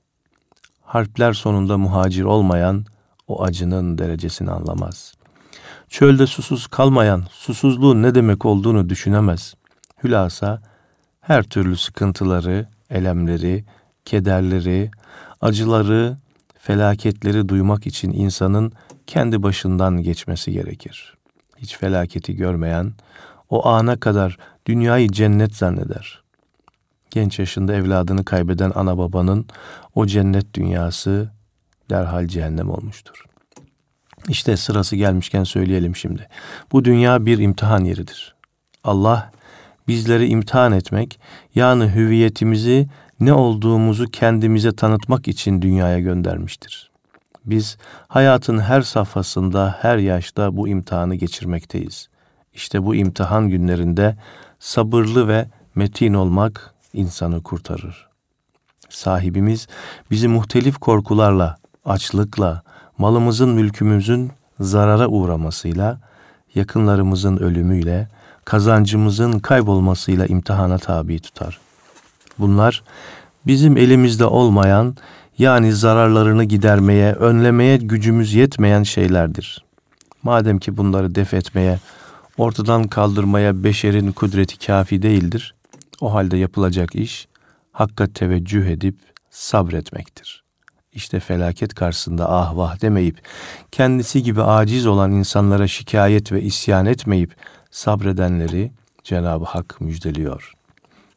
Harpler 0.83 1.33
sonunda 1.33 1.79
muhacir 1.79 2.25
olmayan, 2.25 2.85
o 3.29 3.43
acının 3.43 3.99
derecesini 3.99 4.51
anlamaz. 4.51 5.15
Çölde 5.89 6.27
susuz 6.27 6.67
kalmayan, 6.67 7.25
susuzluğun 7.31 8.03
ne 8.03 8.15
demek 8.15 8.45
olduğunu 8.45 8.89
düşünemez. 8.89 9.55
Hülasa, 10.05 10.72
her 11.23 11.43
türlü 11.43 11.77
sıkıntıları, 11.77 12.69
elemleri, 12.91 13.65
kederleri, 14.05 14.91
acıları, 15.41 16.17
felaketleri 16.59 17.49
duymak 17.49 17.87
için 17.87 18.13
insanın 18.13 18.73
kendi 19.07 19.43
başından 19.43 20.03
geçmesi 20.03 20.53
gerekir. 20.53 21.17
Hiç 21.57 21.77
felaketi 21.77 22.37
görmeyen, 22.37 22.93
o 23.51 23.69
ana 23.69 24.01
kadar 24.01 24.39
dünyayı 24.67 25.09
cennet 25.09 25.57
zanneder. 25.57 26.23
Genç 27.11 27.39
yaşında 27.39 27.75
evladını 27.75 28.25
kaybeden 28.25 28.73
ana 28.75 28.99
babanın 28.99 29.47
o 29.95 30.07
cennet 30.07 30.55
dünyası 30.55 31.31
derhal 31.91 32.27
cehennem 32.27 32.71
olmuştur. 32.71 33.25
İşte 34.29 34.57
sırası 34.57 34.97
gelmişken 34.97 35.45
söyleyelim 35.45 35.97
şimdi. 35.97 36.29
Bu 36.73 36.85
dünya 36.85 37.27
bir 37.27 37.39
imtihan 37.39 37.85
yeridir. 37.85 38.35
Allah 38.85 39.33
bizleri 39.93 40.27
imtihan 40.27 40.73
etmek, 40.73 41.21
yani 41.55 41.95
hüviyetimizi, 41.95 42.89
ne 43.21 43.33
olduğumuzu 43.33 44.05
kendimize 44.11 44.73
tanıtmak 44.73 45.29
için 45.29 45.63
dünyaya 45.63 46.01
göndermiştir. 46.01 46.91
Biz 47.45 47.77
hayatın 48.09 48.59
her 48.59 48.83
safhasında, 48.83 49.77
her 49.81 49.99
yaşta 49.99 50.57
bu 50.57 50.69
imtihanı 50.69 51.15
geçirmekteyiz. 51.15 52.09
İşte 52.55 52.85
bu 52.85 52.95
imtihan 52.95 53.49
günlerinde 53.49 54.17
sabırlı 54.59 55.29
ve 55.29 55.47
metin 55.75 56.15
olmak 56.15 56.75
insanı 56.93 57.43
kurtarır. 57.43 58.09
Sahibimiz 58.89 59.67
bizi 60.11 60.29
muhtelif 60.29 60.79
korkularla, 60.79 61.57
açlıkla, 61.85 62.63
malımızın, 62.99 63.49
mülkümüzün 63.49 64.31
zarara 64.61 65.09
uğramasıyla, 65.09 66.01
yakınlarımızın 66.55 67.37
ölümüyle, 67.37 68.09
kazancımızın 68.45 69.39
kaybolmasıyla 69.39 70.27
imtihana 70.27 70.79
tabi 70.79 71.21
tutar. 71.21 71.59
Bunlar 72.39 72.83
bizim 73.47 73.77
elimizde 73.77 74.25
olmayan 74.25 74.97
yani 75.39 75.73
zararlarını 75.73 76.45
gidermeye, 76.45 77.13
önlemeye 77.13 77.77
gücümüz 77.77 78.35
yetmeyen 78.35 78.83
şeylerdir. 78.83 79.65
Madem 80.23 80.59
ki 80.59 80.77
bunları 80.77 81.15
def 81.15 81.35
etmeye, 81.35 81.79
ortadan 82.39 82.89
kaldırmaya 82.89 83.65
beşerin 83.65 84.13
kudreti 84.13 84.67
kafi 84.67 85.03
değildir, 85.03 85.55
o 86.01 86.15
halde 86.15 86.37
yapılacak 86.37 86.95
iş 86.95 87.29
hakka 87.73 88.07
teveccüh 88.07 88.67
edip 88.67 88.97
sabretmektir. 89.31 90.43
İşte 90.93 91.21
felaket 91.21 91.75
karşısında 91.75 92.31
ah 92.31 92.57
vah 92.57 92.81
demeyip, 92.81 93.23
kendisi 93.73 94.23
gibi 94.23 94.43
aciz 94.43 94.87
olan 94.87 95.13
insanlara 95.13 95.69
şikayet 95.69 96.33
ve 96.33 96.43
isyan 96.43 96.87
etmeyip 96.87 97.37
sabredenleri 97.73 98.73
Cenab-ı 99.05 99.45
Hak 99.45 99.81
müjdeliyor. 99.81 100.53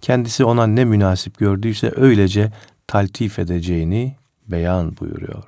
Kendisi 0.01 0.45
ona 0.45 0.67
ne 0.67 0.85
münasip 0.85 1.37
gördüyse 1.37 1.91
öylece 1.95 2.51
taltif 2.87 3.39
edeceğini 3.39 4.15
beyan 4.47 4.97
buyuruyor. 4.97 5.43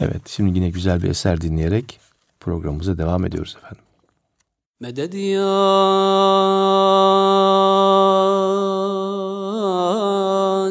Evet, 0.00 0.28
şimdi 0.28 0.58
yine 0.58 0.70
güzel 0.70 1.02
bir 1.02 1.08
eser 1.08 1.40
dinleyerek 1.40 2.00
programımıza 2.40 2.98
devam 2.98 3.24
ediyoruz 3.24 3.56
efendim. 3.58 3.84
Meded 4.80 5.12
ya 5.12 5.48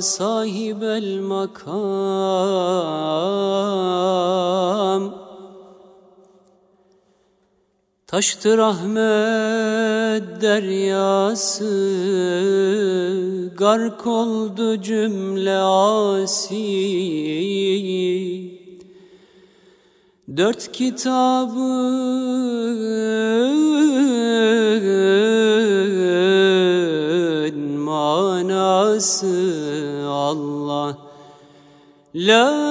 sahibel 0.01 1.19
makam 1.19 1.67
Taştı 8.07 8.57
rahmet 8.57 10.41
deryası 10.41 11.65
Gark 13.57 14.07
oldu 14.07 14.81
cümle 14.81 15.57
asi. 15.57 16.57
Dört 20.37 20.71
kitabın 20.71 21.57
manası 27.85 29.27
Allah. 30.07 30.97
La 32.15 32.67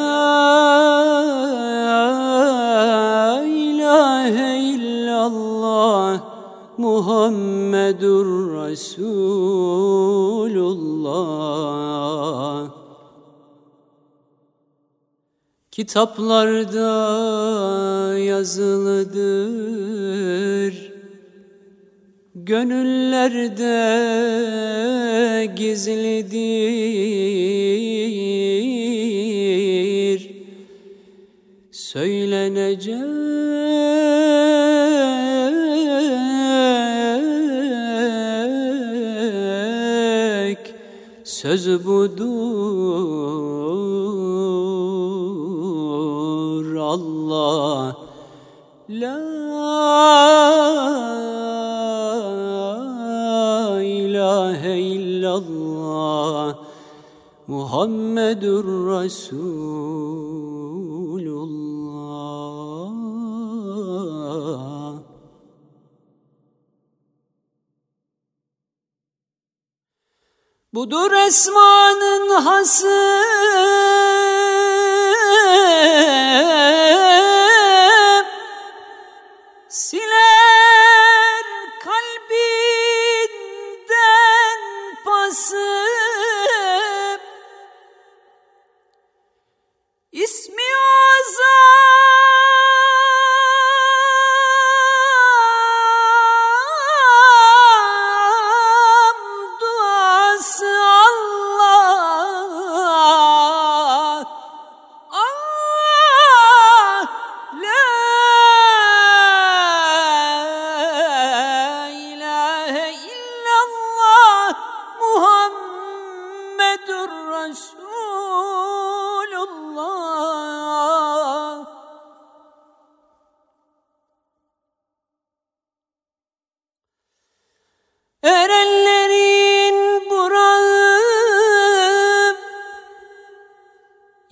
Muhammedur 6.96 8.28
Resulullah. 8.56 8.86
Kitaplarda 15.70 16.88
yazılıdır. 18.18 19.16
Gönüllerde 22.34 23.76
gizlidir. 25.56 26.36
Söylenecek 31.70 33.25
söz 41.46 41.86
budur. 41.86 42.26
Allah 46.76 47.96
La 48.88 49.18
ilahe 53.82 54.78
illallah. 54.78 56.56
Muhammedur 57.46 58.66
Resulullah 58.90 60.15
Budur 70.76 71.12
esmanın 71.12 72.28
hası 72.44 73.22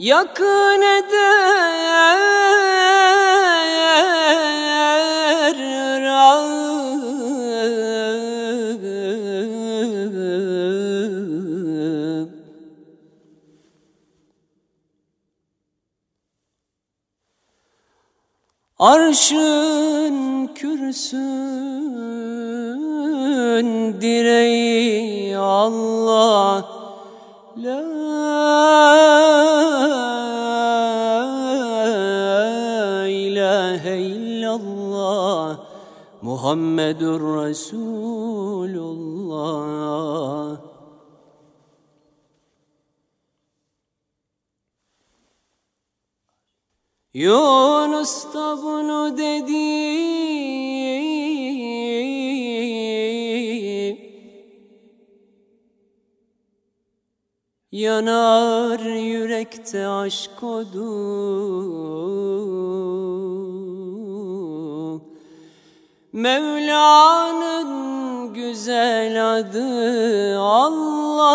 yakın 0.05 0.83
eder 0.83 1.15
Rabbim 6.05 6.65
Arşın 18.79 20.47
kürsün 20.55 21.21
direği 24.01 25.37
Allah. 25.39 26.74
Muhammedur 36.45 37.21
Resulullah. 37.49 38.21
Yunus 47.15 48.35
da 48.35 48.63
bunu 48.63 49.19
dedi. 49.19 49.65
Yanar 57.73 58.81
yürekte 58.81 59.89
aşk 59.89 60.43
odu 60.43 61.85
Mevla'nın 66.15 67.69
güzel 68.35 69.37
adı 69.37 70.39
Allah. 70.39 71.35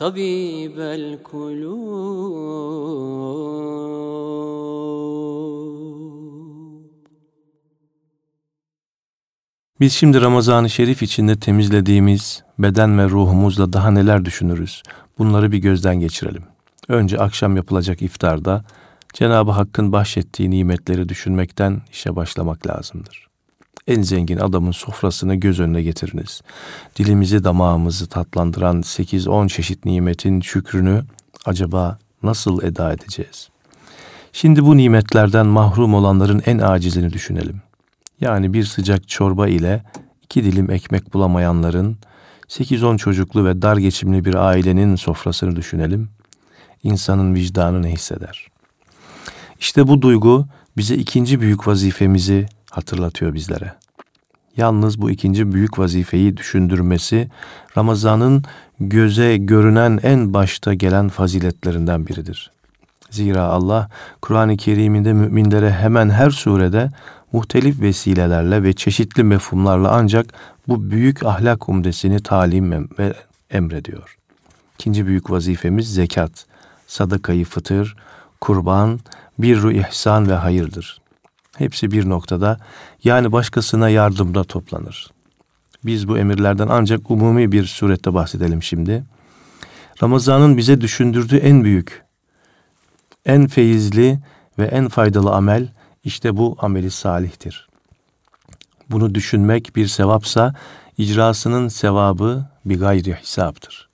Tabibel 0.00 1.22
kulub 1.22 1.60
Biz 9.80 9.92
şimdi 9.92 10.20
Ramazan-ı 10.20 10.70
Şerif 10.70 11.02
içinde 11.02 11.38
temizlediğimiz 11.40 12.42
beden 12.58 12.98
ve 12.98 13.04
ruhumuzla 13.04 13.72
daha 13.72 13.90
neler 13.90 14.24
düşünürüz? 14.24 14.82
Bunları 15.18 15.52
bir 15.52 15.58
gözden 15.58 16.00
geçirelim. 16.00 16.42
Önce 16.88 17.18
akşam 17.18 17.56
yapılacak 17.56 18.02
iftarda 18.02 18.64
Cenab-ı 19.12 19.50
Hakk'ın 19.50 19.92
bahşettiği 19.92 20.50
nimetleri 20.50 21.08
düşünmekten 21.08 21.82
işe 21.92 22.16
başlamak 22.16 22.66
lazımdır. 22.66 23.29
En 23.90 24.02
zengin 24.02 24.38
adamın 24.38 24.72
sofrasını 24.72 25.34
göz 25.34 25.60
önüne 25.60 25.82
getiriniz. 25.82 26.42
Dilimizi 26.96 27.44
damağımızı 27.44 28.06
tatlandıran 28.06 28.80
8-10 28.80 29.48
çeşit 29.48 29.84
nimetin 29.84 30.40
şükrünü 30.40 31.04
acaba 31.46 31.98
nasıl 32.22 32.62
eda 32.62 32.92
edeceğiz? 32.92 33.48
Şimdi 34.32 34.64
bu 34.64 34.76
nimetlerden 34.76 35.46
mahrum 35.46 35.94
olanların 35.94 36.42
en 36.46 36.58
acizini 36.58 37.12
düşünelim. 37.12 37.62
Yani 38.20 38.52
bir 38.52 38.64
sıcak 38.64 39.08
çorba 39.08 39.48
ile 39.48 39.82
iki 40.22 40.44
dilim 40.44 40.70
ekmek 40.70 41.14
bulamayanların, 41.14 41.96
8-10 42.48 42.98
çocuklu 42.98 43.44
ve 43.44 43.62
dar 43.62 43.76
geçimli 43.76 44.24
bir 44.24 44.34
ailenin 44.34 44.96
sofrasını 44.96 45.56
düşünelim. 45.56 46.08
İnsanın 46.82 47.34
vicdanı 47.34 47.82
ne 47.82 47.92
hisseder? 47.92 48.46
İşte 49.60 49.88
bu 49.88 50.02
duygu 50.02 50.46
bize 50.76 50.94
ikinci 50.94 51.40
büyük 51.40 51.66
vazifemizi 51.68 52.46
hatırlatıyor 52.70 53.34
bizlere. 53.34 53.79
Yalnız 54.60 55.00
bu 55.00 55.10
ikinci 55.10 55.52
büyük 55.52 55.78
vazifeyi 55.78 56.36
düşündürmesi 56.36 57.28
Ramazan'ın 57.76 58.44
göze 58.80 59.36
görünen 59.36 60.00
en 60.02 60.34
başta 60.34 60.74
gelen 60.74 61.08
faziletlerinden 61.08 62.06
biridir. 62.06 62.50
Zira 63.10 63.42
Allah 63.42 63.88
Kur'an-ı 64.22 64.56
Kerim'inde 64.56 65.12
müminlere 65.12 65.72
hemen 65.72 66.10
her 66.10 66.30
surede 66.30 66.90
muhtelif 67.32 67.80
vesilelerle 67.80 68.62
ve 68.62 68.72
çeşitli 68.72 69.24
mefhumlarla 69.24 69.90
ancak 69.92 70.26
bu 70.68 70.90
büyük 70.90 71.24
ahlak 71.24 71.68
umdesini 71.68 72.22
talim 72.22 72.88
ve 72.98 73.14
emrediyor. 73.50 74.16
İkinci 74.74 75.06
büyük 75.06 75.30
vazifemiz 75.30 75.94
zekat, 75.94 76.46
sadakayı 76.86 77.44
fıtır, 77.44 77.96
kurban, 78.40 79.00
birru 79.38 79.72
ihsan 79.72 80.28
ve 80.28 80.34
hayırdır. 80.34 81.00
Hepsi 81.60 81.90
bir 81.90 82.08
noktada 82.08 82.58
yani 83.04 83.32
başkasına 83.32 83.88
yardımda 83.88 84.44
toplanır. 84.44 85.10
Biz 85.84 86.08
bu 86.08 86.18
emirlerden 86.18 86.68
ancak 86.70 87.10
umumi 87.10 87.52
bir 87.52 87.64
surette 87.64 88.14
bahsedelim 88.14 88.62
şimdi. 88.62 89.04
Ramazan'ın 90.02 90.56
bize 90.56 90.80
düşündürdüğü 90.80 91.36
en 91.36 91.64
büyük, 91.64 92.04
en 93.26 93.46
feyizli 93.46 94.18
ve 94.58 94.64
en 94.64 94.88
faydalı 94.88 95.32
amel 95.32 95.68
işte 96.04 96.36
bu 96.36 96.56
ameli 96.58 96.90
salihtir. 96.90 97.68
Bunu 98.90 99.14
düşünmek 99.14 99.76
bir 99.76 99.86
sevapsa 99.86 100.54
icrasının 100.98 101.68
sevabı 101.68 102.46
bir 102.64 102.80
gayri 102.80 103.14
hesaptır. 103.14 103.88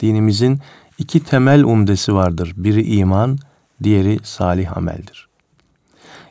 Dinimizin 0.00 0.60
iki 0.98 1.24
temel 1.24 1.64
umdesi 1.64 2.14
vardır. 2.14 2.52
Biri 2.56 2.82
iman, 2.96 3.38
diğeri 3.82 4.18
salih 4.22 4.76
ameldir. 4.76 5.25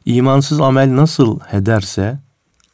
İmansız 0.05 0.61
amel 0.61 0.95
nasıl 0.95 1.39
ederse, 1.51 2.19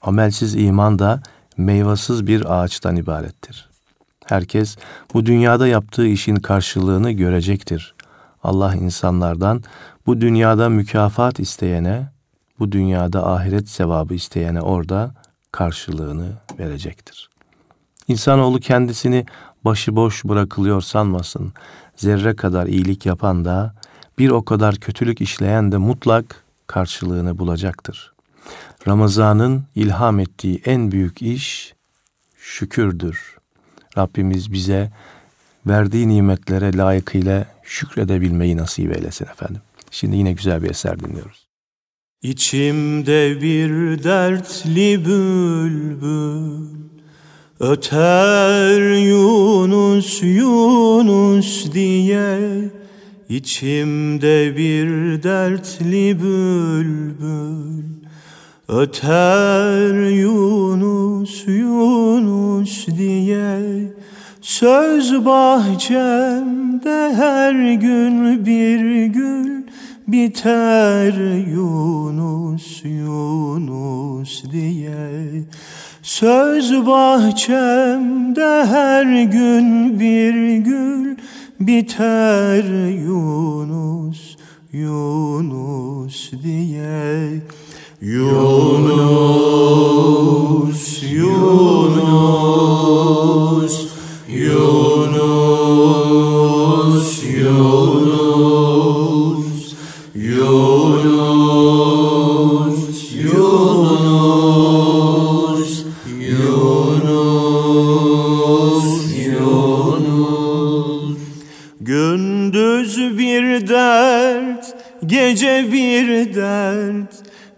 amelsiz 0.01 0.55
iman 0.55 0.99
da 0.99 1.21
meyvasız 1.57 2.27
bir 2.27 2.53
ağaçtan 2.53 2.95
ibarettir. 2.95 3.69
Herkes 4.25 4.77
bu 5.13 5.25
dünyada 5.25 5.67
yaptığı 5.67 6.07
işin 6.07 6.35
karşılığını 6.35 7.11
görecektir. 7.11 7.95
Allah 8.43 8.75
insanlardan 8.75 9.63
bu 10.05 10.21
dünyada 10.21 10.69
mükafat 10.69 11.39
isteyene, 11.39 12.11
bu 12.59 12.71
dünyada 12.71 13.31
ahiret 13.31 13.69
sevabı 13.69 14.13
isteyene 14.13 14.61
orada 14.61 15.13
karşılığını 15.51 16.27
verecektir. 16.59 17.29
İnsanoğlu 18.07 18.59
kendisini 18.59 19.25
başıboş 19.65 20.25
bırakılıyor 20.25 20.81
sanmasın. 20.81 21.53
Zerre 21.95 22.35
kadar 22.35 22.67
iyilik 22.67 23.05
yapan 23.05 23.45
da 23.45 23.75
bir 24.17 24.29
o 24.29 24.45
kadar 24.45 24.75
kötülük 24.75 25.21
işleyen 25.21 25.71
de 25.71 25.77
mutlak 25.77 26.43
karşılığını 26.71 27.37
bulacaktır. 27.37 28.13
Ramazan'ın 28.87 29.63
ilham 29.75 30.19
ettiği 30.19 30.61
en 30.65 30.91
büyük 30.91 31.21
iş 31.21 31.73
şükürdür. 32.37 33.37
Rabbimiz 33.97 34.51
bize 34.51 34.91
verdiği 35.67 36.07
nimetlere 36.09 36.77
layıkıyla 36.77 37.45
şükredebilmeyi 37.63 38.57
nasip 38.57 38.97
eylesin 38.97 39.25
efendim. 39.25 39.61
Şimdi 39.91 40.15
yine 40.15 40.31
güzel 40.31 40.63
bir 40.63 40.69
eser 40.69 40.99
dinliyoruz. 40.99 41.47
İçimde 42.21 43.41
bir 43.41 44.03
dertli 44.03 45.05
bülbül 45.05 46.81
Öter 47.59 48.97
Yunus 48.97 50.23
Yunus 50.23 51.73
diye 51.73 52.71
İçimde 53.31 54.57
bir 54.57 54.89
dertli 55.23 56.19
bülbül 56.21 57.83
Öter 58.67 60.09
Yunus 60.09 61.47
Yunus 61.47 62.87
diye 62.87 63.59
Söz 64.41 65.25
bahçemde 65.25 67.13
her 67.15 67.73
gün 67.73 68.45
bir 68.45 69.05
gül 69.05 69.63
Biter 70.07 71.13
Yunus 71.47 72.81
Yunus 72.85 74.43
diye. 74.51 75.43
Söz 76.03 76.85
bahçemde 76.85 78.65
her 78.65 79.23
gün 79.23 79.99
bir 79.99 80.55
gül 80.57 81.17
Biter 81.67 82.63
Yunus 82.89 84.37
Yunus 84.73 86.31
diye. 86.43 87.41
Yunus 88.01 89.43
Yunus 91.03 92.31
Yunus 94.27 95.51
Yunus 97.23 98.70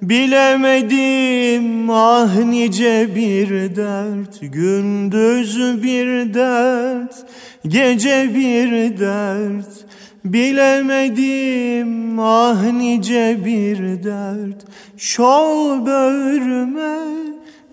Bilemedim 0.09 1.89
ah 1.89 2.35
nice 2.45 3.15
bir 3.15 3.75
dert 3.75 4.39
Gündüz 4.41 5.83
bir 5.83 6.33
dert 6.33 7.15
Gece 7.67 8.31
bir 8.35 8.99
dert. 8.99 9.85
Bilemedim 10.25 12.19
ah 12.19 12.71
nice 12.71 13.45
bir 13.45 14.03
dert 14.03 14.65
Şol 14.97 15.85
böğrüme 15.85 16.99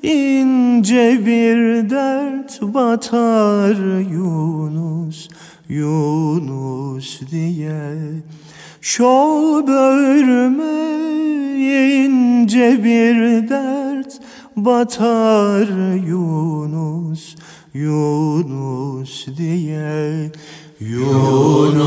ince 0.03 1.26
bir 1.26 1.91
dert 1.91 2.62
Batar 2.62 4.01
Yunus 4.12 5.28
Yunus 5.68 7.20
diye 7.31 7.93
Şol 8.81 9.66
böğrüme 9.66 10.81
ince 12.05 12.85
bir 12.85 13.49
dert 13.49 14.20
Batar 14.57 15.68
Yunus 16.09 17.37
Yunus 17.74 19.26
diye. 19.39 20.33
Yunus 20.81 21.81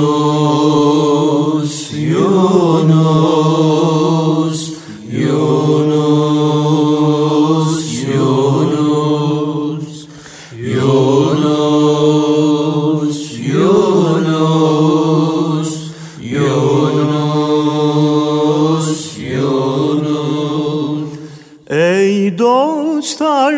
Yunus 1.94 3.44
Yunus 5.12 6.24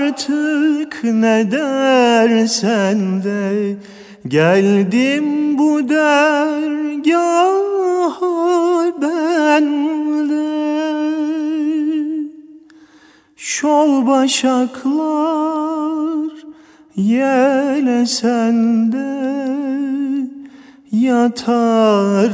artık 0.06 1.04
ne 1.04 1.52
dersen 1.52 3.24
de 3.24 3.76
Geldim 4.28 5.58
bu 5.58 5.90
dergaha 5.90 6.76
ben 9.02 9.66
de. 10.30 10.46
Şol 13.36 14.08
başaklar 14.08 15.06
yelesen 16.96 18.56
de 18.92 19.36
Yatar 20.92 22.32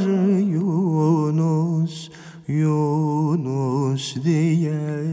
Yunus, 0.52 2.10
Yunus 2.48 4.16
diye 4.24 5.12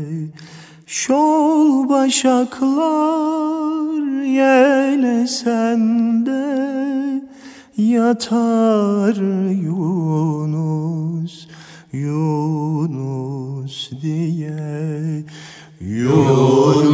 Şol 0.92 1.90
başaklar 1.90 2.80
yelesen 4.24 5.82
de 6.26 7.22
Yatar 7.78 9.16
Yunus, 9.64 11.48
Yunus 11.94 13.92
diye. 14.02 15.26
Yunus, 15.82 16.90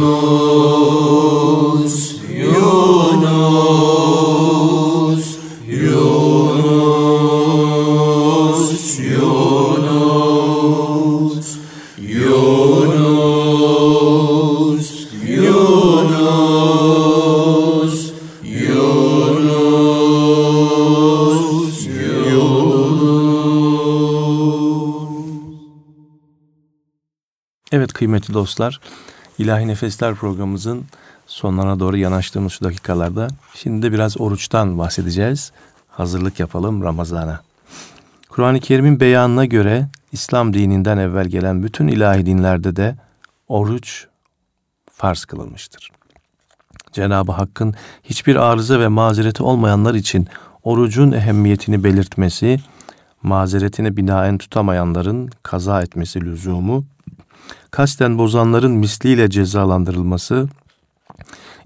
Yunus, 2.34 3.95
kıymetli 28.06 28.34
dostlar, 28.34 28.80
İlahi 29.38 29.68
Nefesler 29.68 30.14
programımızın 30.14 30.84
sonlarına 31.26 31.80
doğru 31.80 31.96
yanaştığımız 31.96 32.52
şu 32.52 32.64
dakikalarda 32.64 33.28
şimdi 33.54 33.82
de 33.82 33.92
biraz 33.92 34.20
oruçtan 34.20 34.78
bahsedeceğiz. 34.78 35.52
Hazırlık 35.88 36.40
yapalım 36.40 36.82
Ramazan'a. 36.82 37.40
Kur'an-ı 38.28 38.60
Kerim'in 38.60 39.00
beyanına 39.00 39.44
göre 39.44 39.88
İslam 40.12 40.54
dininden 40.54 40.98
evvel 40.98 41.26
gelen 41.26 41.62
bütün 41.62 41.88
ilahi 41.88 42.26
dinlerde 42.26 42.76
de 42.76 42.96
oruç 43.48 44.06
farz 44.92 45.24
kılınmıştır. 45.24 45.90
Cenab-ı 46.92 47.32
Hakk'ın 47.32 47.74
hiçbir 48.04 48.36
arıza 48.36 48.80
ve 48.80 48.88
mazereti 48.88 49.42
olmayanlar 49.42 49.94
için 49.94 50.28
orucun 50.62 51.12
ehemmiyetini 51.12 51.84
belirtmesi, 51.84 52.58
mazeretine 53.22 53.96
binaen 53.96 54.38
tutamayanların 54.38 55.30
kaza 55.42 55.82
etmesi 55.82 56.20
lüzumu, 56.20 56.84
kasten 57.76 58.18
bozanların 58.18 58.72
misliyle 58.72 59.30
cezalandırılması, 59.30 60.48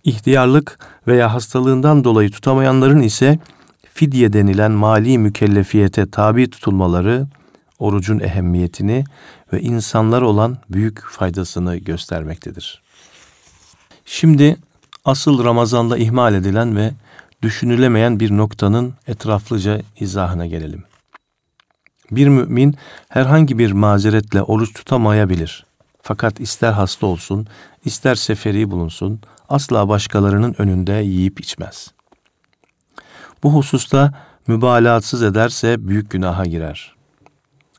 ihtiyarlık 0.04 0.78
veya 1.06 1.34
hastalığından 1.34 2.04
dolayı 2.04 2.30
tutamayanların 2.30 3.02
ise 3.02 3.38
fidye 3.94 4.32
denilen 4.32 4.72
mali 4.72 5.18
mükellefiyete 5.18 6.11
tabi 6.11 6.50
tutulmaları, 6.50 7.26
orucun 7.78 8.20
ehemmiyetini 8.20 9.04
ve 9.52 9.61
insanlar 9.61 10.22
olan 10.22 10.58
büyük 10.70 11.04
faydasını 11.04 11.76
göstermektedir. 11.76 12.82
Şimdi 14.04 14.56
asıl 15.04 15.44
Ramazan'da 15.44 15.98
ihmal 15.98 16.34
edilen 16.34 16.76
ve 16.76 16.92
düşünülemeyen 17.42 18.20
bir 18.20 18.30
noktanın 18.30 18.94
etraflıca 19.06 19.80
izahına 20.00 20.46
gelelim. 20.46 20.84
Bir 22.11 22.28
mümin 22.28 22.76
herhangi 23.08 23.58
bir 23.58 23.72
mazeretle 23.72 24.42
oruç 24.42 24.72
tutamayabilir. 24.72 25.70
Fakat 26.03 26.40
ister 26.40 26.72
hasta 26.72 27.07
olsun, 27.07 27.46
ister 27.84 28.14
seferi 28.14 28.70
bulunsun, 28.70 29.20
asla 29.48 29.88
başkalarının 29.88 30.55
önünde 30.59 30.92
yiyip 30.92 31.40
içmez. 31.40 31.90
Bu 33.42 33.55
hususta 33.55 34.14
mübalağatsız 34.46 35.22
ederse 35.22 35.88
büyük 35.88 36.11
günaha 36.11 36.44
girer. 36.44 36.94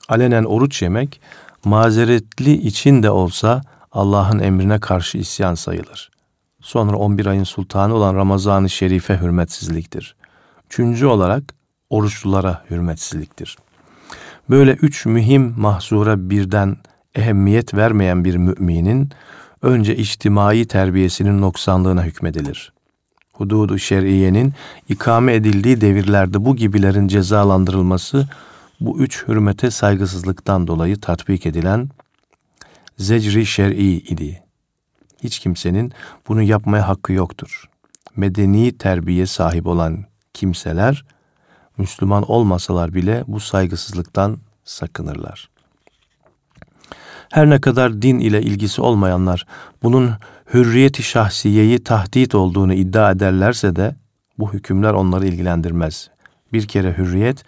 Alenen 0.09 0.43
oruç 0.43 0.81
yemek, 0.81 1.21
mazeretli 1.65 2.53
için 2.53 3.03
de 3.03 3.09
olsa 3.09 3.61
Allah'ın 3.91 4.39
emrine 4.39 4.79
karşı 4.79 5.17
isyan 5.17 5.55
sayılır. 5.55 6.11
Sonra 6.61 6.97
11 6.97 7.25
ayın 7.25 7.43
sultanı 7.43 7.93
olan 7.93 8.15
Ramazan-ı 8.15 8.69
Şerif'e 8.69 9.17
hürmetsizliktir. 9.21 10.15
Üçüncü 10.65 11.05
olarak 11.05 11.43
oruçlulara 11.89 12.65
hürmetsizliktir. 12.69 13.57
Böyle 14.49 14.71
üç 14.71 15.05
mühim 15.05 15.53
mahzura 15.57 16.29
birden 16.29 16.77
ehemmiyet 17.15 17.73
vermeyen 17.73 18.25
bir 18.25 18.35
müminin 18.35 19.09
önce 19.61 19.95
içtimai 19.95 20.65
terbiyesinin 20.65 21.41
noksanlığına 21.41 22.03
hükmedilir. 22.03 22.73
Hududu 23.33 23.79
şer'iyenin 23.79 24.53
ikame 24.89 25.33
edildiği 25.33 25.81
devirlerde 25.81 26.45
bu 26.45 26.55
gibilerin 26.55 27.07
cezalandırılması 27.07 28.27
bu 28.79 28.99
üç 28.99 29.27
hürmete 29.27 29.71
saygısızlıktan 29.71 30.67
dolayı 30.67 30.99
tatbik 30.99 31.45
edilen 31.45 31.89
zecri 32.97 33.45
şer'i 33.45 33.91
idi. 33.91 34.43
Hiç 35.23 35.39
kimsenin 35.39 35.91
bunu 36.27 36.41
yapmaya 36.41 36.87
hakkı 36.87 37.13
yoktur. 37.13 37.69
Medeni 38.15 38.77
terbiye 38.77 39.25
sahip 39.25 39.67
olan 39.67 40.05
kimseler 40.33 41.05
Müslüman 41.77 42.31
olmasalar 42.31 42.93
bile 42.93 43.23
bu 43.27 43.39
saygısızlıktan 43.39 44.37
sakınırlar. 44.63 45.50
Her 47.31 47.49
ne 47.49 47.61
kadar 47.61 48.01
din 48.01 48.19
ile 48.19 48.41
ilgisi 48.41 48.81
olmayanlar 48.81 49.45
bunun 49.83 50.11
hürriyeti 50.53 51.03
şahsiyeyi 51.03 51.83
tahdit 51.83 52.35
olduğunu 52.35 52.73
iddia 52.73 53.11
ederlerse 53.11 53.75
de 53.75 53.95
bu 54.39 54.53
hükümler 54.53 54.93
onları 54.93 55.27
ilgilendirmez. 55.27 56.09
Bir 56.53 56.67
kere 56.67 56.97
hürriyet 56.97 57.43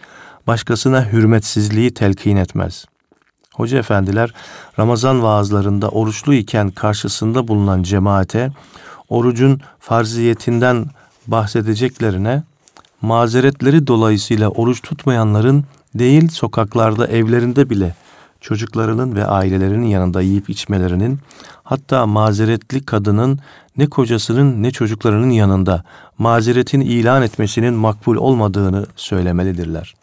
başkasına 0.48 1.12
hürmetsizliği 1.12 1.94
telkin 1.94 2.36
etmez. 2.36 2.86
Hoca 3.54 3.78
efendiler 3.78 4.34
Ramazan 4.80 5.24
vaazlarında 5.24 5.90
oruçlu 5.90 6.34
iken 6.34 6.70
karşısında 6.70 7.48
bulunan 7.48 7.84
cemaate 7.84 8.52
orucun 9.10 9.62
farziyetinden 9.80 10.86
bahsedeceklerine 11.28 12.44
mazeretleri 13.02 13.88
dolayısıyla 13.88 14.50
oruç 14.50 14.82
tutmayanların 14.82 15.64
değil 15.96 16.28
sokaklarda 16.30 17.08
evlerinde 17.08 17.70
bile 17.70 17.96
çocuklarının 18.44 19.16
ve 19.16 19.26
ailelerinin 19.26 19.86
yanında 19.86 20.22
yiyip 20.22 20.50
içmelerinin 20.50 21.20
hatta 21.64 22.06
mazeretli 22.06 22.86
kadının 22.86 23.40
ne 23.78 23.88
kocasının 23.88 24.64
ne 24.64 24.72
çocuklarının 24.72 25.30
yanında 25.30 25.84
mazeretin 26.18 26.82
ilan 26.82 27.22
etmesinin 27.22 27.74
makbul 27.74 28.16
olmadığını 28.16 28.86
söylemelidirler. 28.96 29.96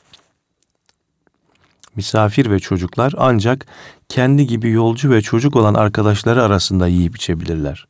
misafir 1.97 2.51
ve 2.51 2.59
çocuklar 2.59 3.14
ancak 3.18 3.66
kendi 4.09 4.47
gibi 4.47 4.70
yolcu 4.70 5.11
ve 5.11 5.22
çocuk 5.22 5.57
olan 5.57 5.74
arkadaşları 5.74 6.43
arasında 6.43 6.86
yiyip 6.86 7.16
içebilirler. 7.16 7.86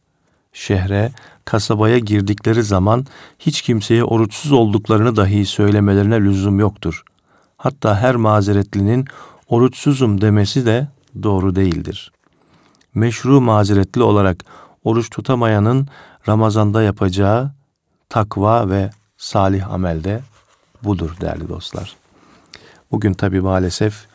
Şehre, 0.53 1.13
kasabaya 1.45 1.99
girdikleri 1.99 2.63
zaman 2.63 3.07
hiç 3.39 3.63
kimseye 3.63 4.05
oruçsuz 4.05 4.53
olduklarını 4.53 5.17
dahi 5.17 5.47
söylemelerine 5.47 6.21
lüzum 6.21 6.61
yoktur. 6.61 7.03
Hatta 7.57 7.97
her 7.97 8.17
mazeretlinin 8.17 9.05
oruçsuzum 9.51 10.21
demesi 10.21 10.67
de 10.67 10.89
doğru 11.23 11.57
değildir. 11.57 12.13
Meşru 12.95 13.41
mazeretli 13.41 14.03
olarak 14.03 14.45
oruç 14.85 15.11
tutamayanın 15.11 15.89
Ramazanda 16.29 16.83
yapacağı 16.83 17.53
takva 18.09 18.71
ve 18.71 18.91
salih 19.17 19.73
amelde 19.73 20.21
budur 20.85 21.17
değerli 21.21 21.49
dostlar. 21.49 21.97
Bugün 22.91 23.15
tabi 23.15 23.41
maalesef 23.41 24.07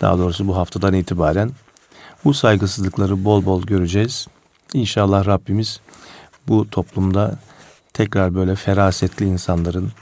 daha 0.00 0.18
doğrusu 0.18 0.48
bu 0.48 0.56
haftadan 0.56 0.94
itibaren 0.94 1.50
bu 2.24 2.34
saygısızlıkları 2.34 3.24
bol 3.24 3.44
bol 3.44 3.62
göreceğiz. 3.62 4.26
İnşallah 4.74 5.26
Rabbimiz 5.26 5.80
bu 6.48 6.70
toplumda 6.70 7.38
tekrar 7.92 8.34
böyle 8.34 8.54
ferasetli 8.54 9.26
insanların, 9.26 9.92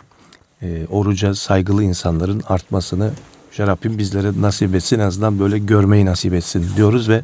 e, 0.62 0.87
oruca 0.87 1.34
saygılı 1.34 1.82
insanların 1.82 2.43
artmasını 2.49 3.12
Yüce 3.57 3.66
Rabbim 3.66 3.98
bizlere 3.98 4.30
nasip 4.40 4.74
etsin. 4.74 4.98
En 4.98 5.04
azından 5.04 5.38
böyle 5.38 5.59
görmeyi 5.59 6.07
nasip 6.07 6.34
etsin 6.34 6.66
diyoruz 6.76 7.09
ve 7.09 7.22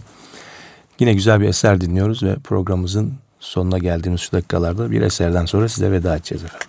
yine 0.98 1.14
güzel 1.14 1.40
bir 1.40 1.48
eser 1.48 1.80
dinliyoruz 1.80 2.22
ve 2.22 2.36
programımızın 2.44 3.14
sonuna 3.40 3.78
geldiğimiz 3.78 4.20
şu 4.20 4.32
dakikalarda 4.32 4.90
bir 4.90 5.00
eserden 5.00 5.46
sonra 5.46 5.68
size 5.68 5.92
veda 5.92 6.16
edeceğiz 6.16 6.44
efendim. 6.44 6.68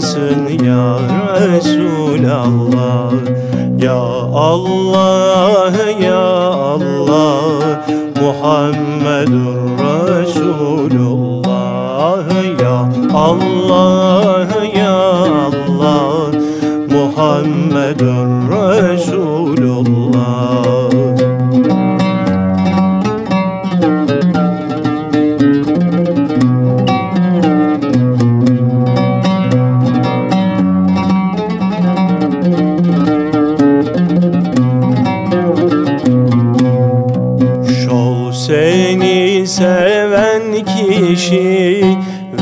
sensin 0.00 0.48
ya 0.64 0.96
Resulallah. 1.36 3.12
Ya 3.76 4.00
Allah 4.32 5.72
ya 6.00 6.24
Allah 6.76 7.84
Muhammedur 8.16 9.59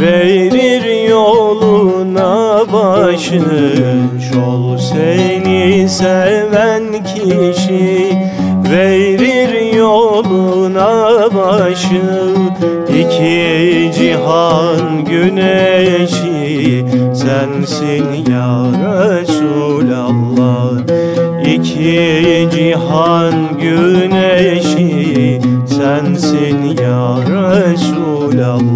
Verir 0.00 1.08
yoluna 1.08 2.60
başını 2.72 3.70
Şol 4.32 4.78
seni 4.78 5.88
seven 5.88 6.84
kişi 7.04 8.12
Verir 8.72 9.74
yoluna 9.76 11.18
başını 11.34 12.48
İki 12.88 13.90
cihan 13.98 15.04
güneşi 15.04 16.84
Sensin 17.14 18.32
ya 18.32 18.64
Resulallah. 19.10 20.78
İki 21.46 22.48
cihan 22.54 23.34
güneşi 23.60 25.40
Sensin 25.66 26.62
ya 26.82 27.16
Resulallah. 27.18 28.67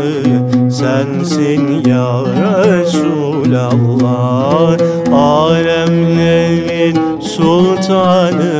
sensin 0.72 1.84
ya 1.90 2.24
Resulallah. 2.66 4.04
Alemlerin 5.14 6.98
sultanı 7.22 8.54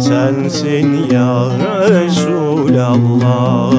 sensin 0.00 1.10
ya 1.12 1.48
Resulallah 1.90 3.72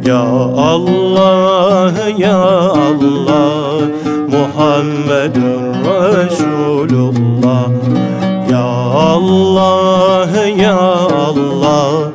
Ya 0.00 0.24
Allah 0.56 1.92
ya 2.16 2.40
Allah 2.72 3.84
Muhammedun 4.32 5.76
Resulullah 5.84 7.68
Ya 8.48 8.64
Allah 8.96 10.32
ya 10.56 10.80
Allah 11.04 12.08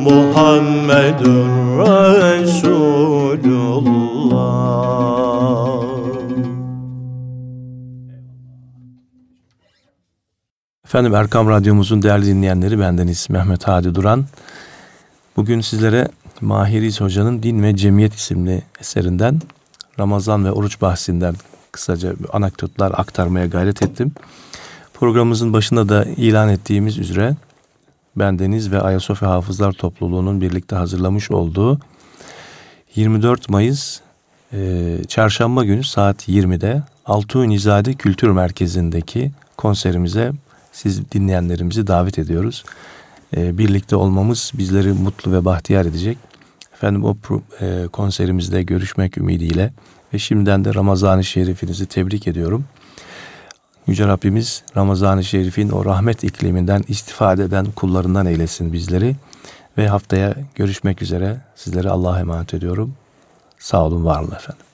Muhammedun 0.00 1.76
Resulullah 1.84 2.96
Efendim 10.84 11.14
Erkam 11.14 11.48
Radyomuzun 11.48 12.02
değerli 12.02 12.26
dinleyenleri 12.26 12.80
bendeniz 12.80 13.30
Mehmet 13.30 13.68
Hadi 13.68 13.94
Duran. 13.94 14.24
Bugün 15.36 15.60
sizlere 15.60 16.08
Mahiriz 16.40 17.00
Hoca'nın 17.00 17.42
Din 17.42 17.62
ve 17.62 17.76
Cemiyet 17.76 18.14
isimli 18.14 18.62
eserinden 18.80 19.40
Ramazan 19.98 20.44
ve 20.44 20.52
oruç 20.52 20.80
bahsinden 20.80 21.34
kısaca 21.72 22.14
anekdotlar 22.32 22.92
aktarmaya 22.96 23.46
gayret 23.46 23.82
ettim. 23.82 24.12
Programımızın 24.94 25.52
başında 25.52 25.88
da 25.88 26.04
ilan 26.04 26.48
ettiğimiz 26.48 26.98
üzere 26.98 27.36
bendeniz 28.16 28.70
ve 28.70 28.80
Ayasofya 28.80 29.30
Hafızlar 29.30 29.72
Topluluğu'nun 29.72 30.40
birlikte 30.40 30.76
hazırlamış 30.76 31.30
olduğu 31.30 31.80
24 32.94 33.48
Mayıs 33.48 34.00
e, 34.52 34.98
Çarşamba 35.08 35.64
günü 35.64 35.84
saat 35.84 36.28
20'de 36.28 36.82
Altunizaade 37.06 37.94
Kültür 37.94 38.30
Merkezi'ndeki 38.30 39.30
konserimize 39.56 40.32
siz 40.72 41.10
dinleyenlerimizi 41.12 41.86
davet 41.86 42.18
ediyoruz. 42.18 42.64
E, 43.36 43.58
birlikte 43.58 43.96
olmamız 43.96 44.52
bizleri 44.54 44.92
mutlu 44.92 45.32
ve 45.32 45.44
bahtiyar 45.44 45.86
edecek. 45.86 46.18
Efendim 46.74 47.04
o 47.04 47.16
e, 47.60 47.86
konserimizde 47.92 48.62
görüşmek 48.62 49.18
ümidiyle 49.18 49.72
ve 50.14 50.18
şimdiden 50.18 50.64
de 50.64 50.74
Ramazan-ı 50.74 51.24
Şerifinizi 51.24 51.86
tebrik 51.86 52.28
ediyorum. 52.28 52.64
Yüce 53.86 54.06
Rabbimiz 54.06 54.62
Ramazan-ı 54.76 55.24
Şerif'in 55.24 55.68
o 55.68 55.84
rahmet 55.84 56.24
ikliminden 56.24 56.84
istifade 56.88 57.44
eden 57.44 57.66
kullarından 57.66 58.26
eylesin 58.26 58.72
bizleri. 58.72 59.16
Ve 59.78 59.88
haftaya 59.88 60.34
görüşmek 60.54 61.02
üzere 61.02 61.40
sizlere 61.54 61.90
Allah'a 61.90 62.20
emanet 62.20 62.54
ediyorum. 62.54 62.94
Sağ 63.58 63.84
olun, 63.84 64.04
var 64.04 64.20
olun 64.20 64.32
efendim. 64.34 64.65